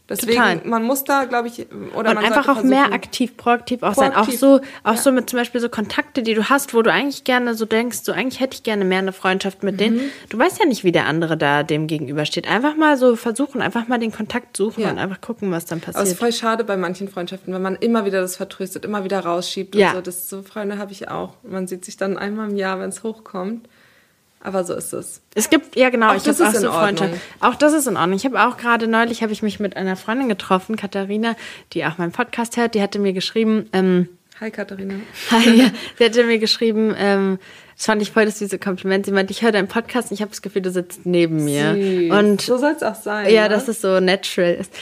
[0.09, 0.61] Deswegen, Total.
[0.65, 4.13] man muss da, glaube ich, oder und einfach auch mehr aktiv, proaktiv auch sein.
[4.13, 4.39] Auch Proaktiv.
[4.39, 4.97] so, auch Ja.
[4.97, 7.99] so mit zum Beispiel so Kontakte, die du hast, wo du eigentlich gerne so denkst,
[8.05, 9.79] so eigentlich hätte ich gerne mehr eine Freundschaft mit Mhm.
[9.79, 10.01] denen.
[10.29, 12.49] Du weißt ja nicht, wie der andere da dem gegenübersteht.
[12.49, 14.91] Einfach mal so versuchen, einfach mal den Kontakt suchen Ja.
[14.91, 16.13] und einfach gucken, was dann Aber es passiert.
[16.13, 19.75] ist voll schade bei manchen Freundschaften, wenn man immer wieder das vertröstet, immer wieder rausschiebt
[19.75, 19.89] Ja.
[19.89, 20.01] und so.
[20.03, 21.35] Das so Freunde habe ich auch.
[21.43, 23.69] Man sieht sich dann einmal im Jahr, wenn es hochkommt.
[24.47, 25.23] Aber so ist es.
[25.35, 27.11] Es gibt, ja genau, Auch ich das habe auch ist in so Freundschaft.
[27.11, 27.21] Ordnung.
[27.41, 28.15] Auch das ist in Ordnung.
[28.17, 31.35] Ich habe auch gerade neulich, habe ich mich mit einer Freundin getroffen, Katharina,
[31.73, 34.95] die auch meinen Podcast hört, die hatte mir geschrieben, ähm, Hi Katharina.
[35.33, 37.41] Hi, sie hatte mir geschrieben, ähm,
[37.75, 39.07] das fand ich voll das süße Kompliment.
[39.07, 41.75] Sie meinte, ich höre deinen Podcast und ich habe das Gefühl, du sitzt neben mir.
[41.75, 42.13] Süß.
[42.13, 43.29] Und so soll es auch sein.
[43.33, 43.49] ja, ne?
[43.49, 44.73] dass es so natural ist.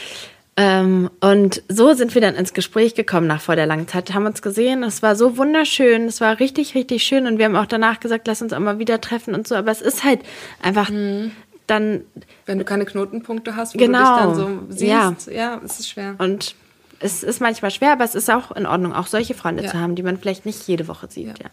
[0.57, 4.25] Ähm, und so sind wir dann ins Gespräch gekommen nach vor der langen Zeit, haben
[4.25, 4.83] uns gesehen.
[4.83, 7.27] Es war so wunderschön, es war richtig, richtig schön.
[7.27, 9.55] Und wir haben auch danach gesagt, lass uns auch mal wieder treffen und so.
[9.55, 10.21] Aber es ist halt
[10.61, 11.31] einfach Mhm.
[11.67, 12.01] dann
[12.45, 13.99] Wenn du keine Knotenpunkte hast, wo Genau.
[13.99, 15.27] du dich dann so siehst.
[15.27, 15.33] Ja.
[15.33, 16.15] Ja, es ist schwer.
[16.19, 16.55] Und
[17.01, 19.71] es ist manchmal schwer, aber es ist auch in Ordnung, auch solche Freunde Ja.
[19.71, 21.27] zu haben, die man vielleicht nicht jede Woche sieht.
[21.27, 21.33] Ja.
[21.43, 21.49] Ja.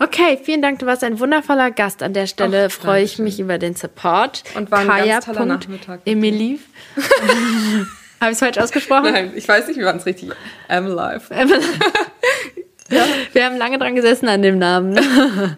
[0.00, 0.78] Okay, vielen Dank.
[0.78, 2.02] Du warst ein wundervoller Gast.
[2.02, 4.42] An der Stelle Ach, freue ich mich über den Support.
[4.56, 6.00] Und war ein ganz toller Nachmittag.
[6.06, 6.58] Emilie.
[8.22, 9.12] Habe ich es falsch ausgesprochen?
[9.12, 10.30] Nein, ich weiß nicht, wie man es richtig.
[10.68, 11.34] M Life.
[12.88, 13.04] ja.
[13.32, 14.98] Wir haben lange dran gesessen an dem Namen.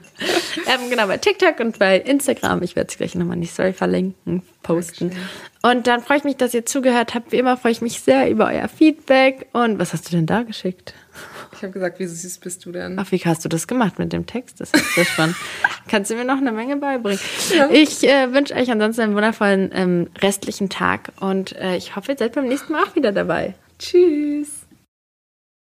[0.66, 2.62] Ähm, genau, bei TikTok und bei Instagram.
[2.62, 5.12] Ich werde es gleich nochmal in die Story verlinken, posten.
[5.62, 7.32] Und dann freue ich mich, dass ihr zugehört habt.
[7.32, 9.48] Wie immer freue ich mich sehr über euer Feedback.
[9.52, 10.94] Und was hast du denn da geschickt?
[11.64, 12.98] Ich habe gesagt, wie süß bist du denn?
[12.98, 14.60] Ach, wie hast du das gemacht mit dem Text?
[14.60, 15.34] Das ist sehr spannend.
[15.88, 17.18] Kannst du mir noch eine Menge beibringen?
[17.56, 17.70] Ja.
[17.70, 22.18] Ich äh, wünsche euch ansonsten einen wundervollen ähm, restlichen Tag und äh, ich hoffe, ihr
[22.18, 23.54] seid beim nächsten Mal auch wieder dabei.
[23.78, 24.63] Tschüss.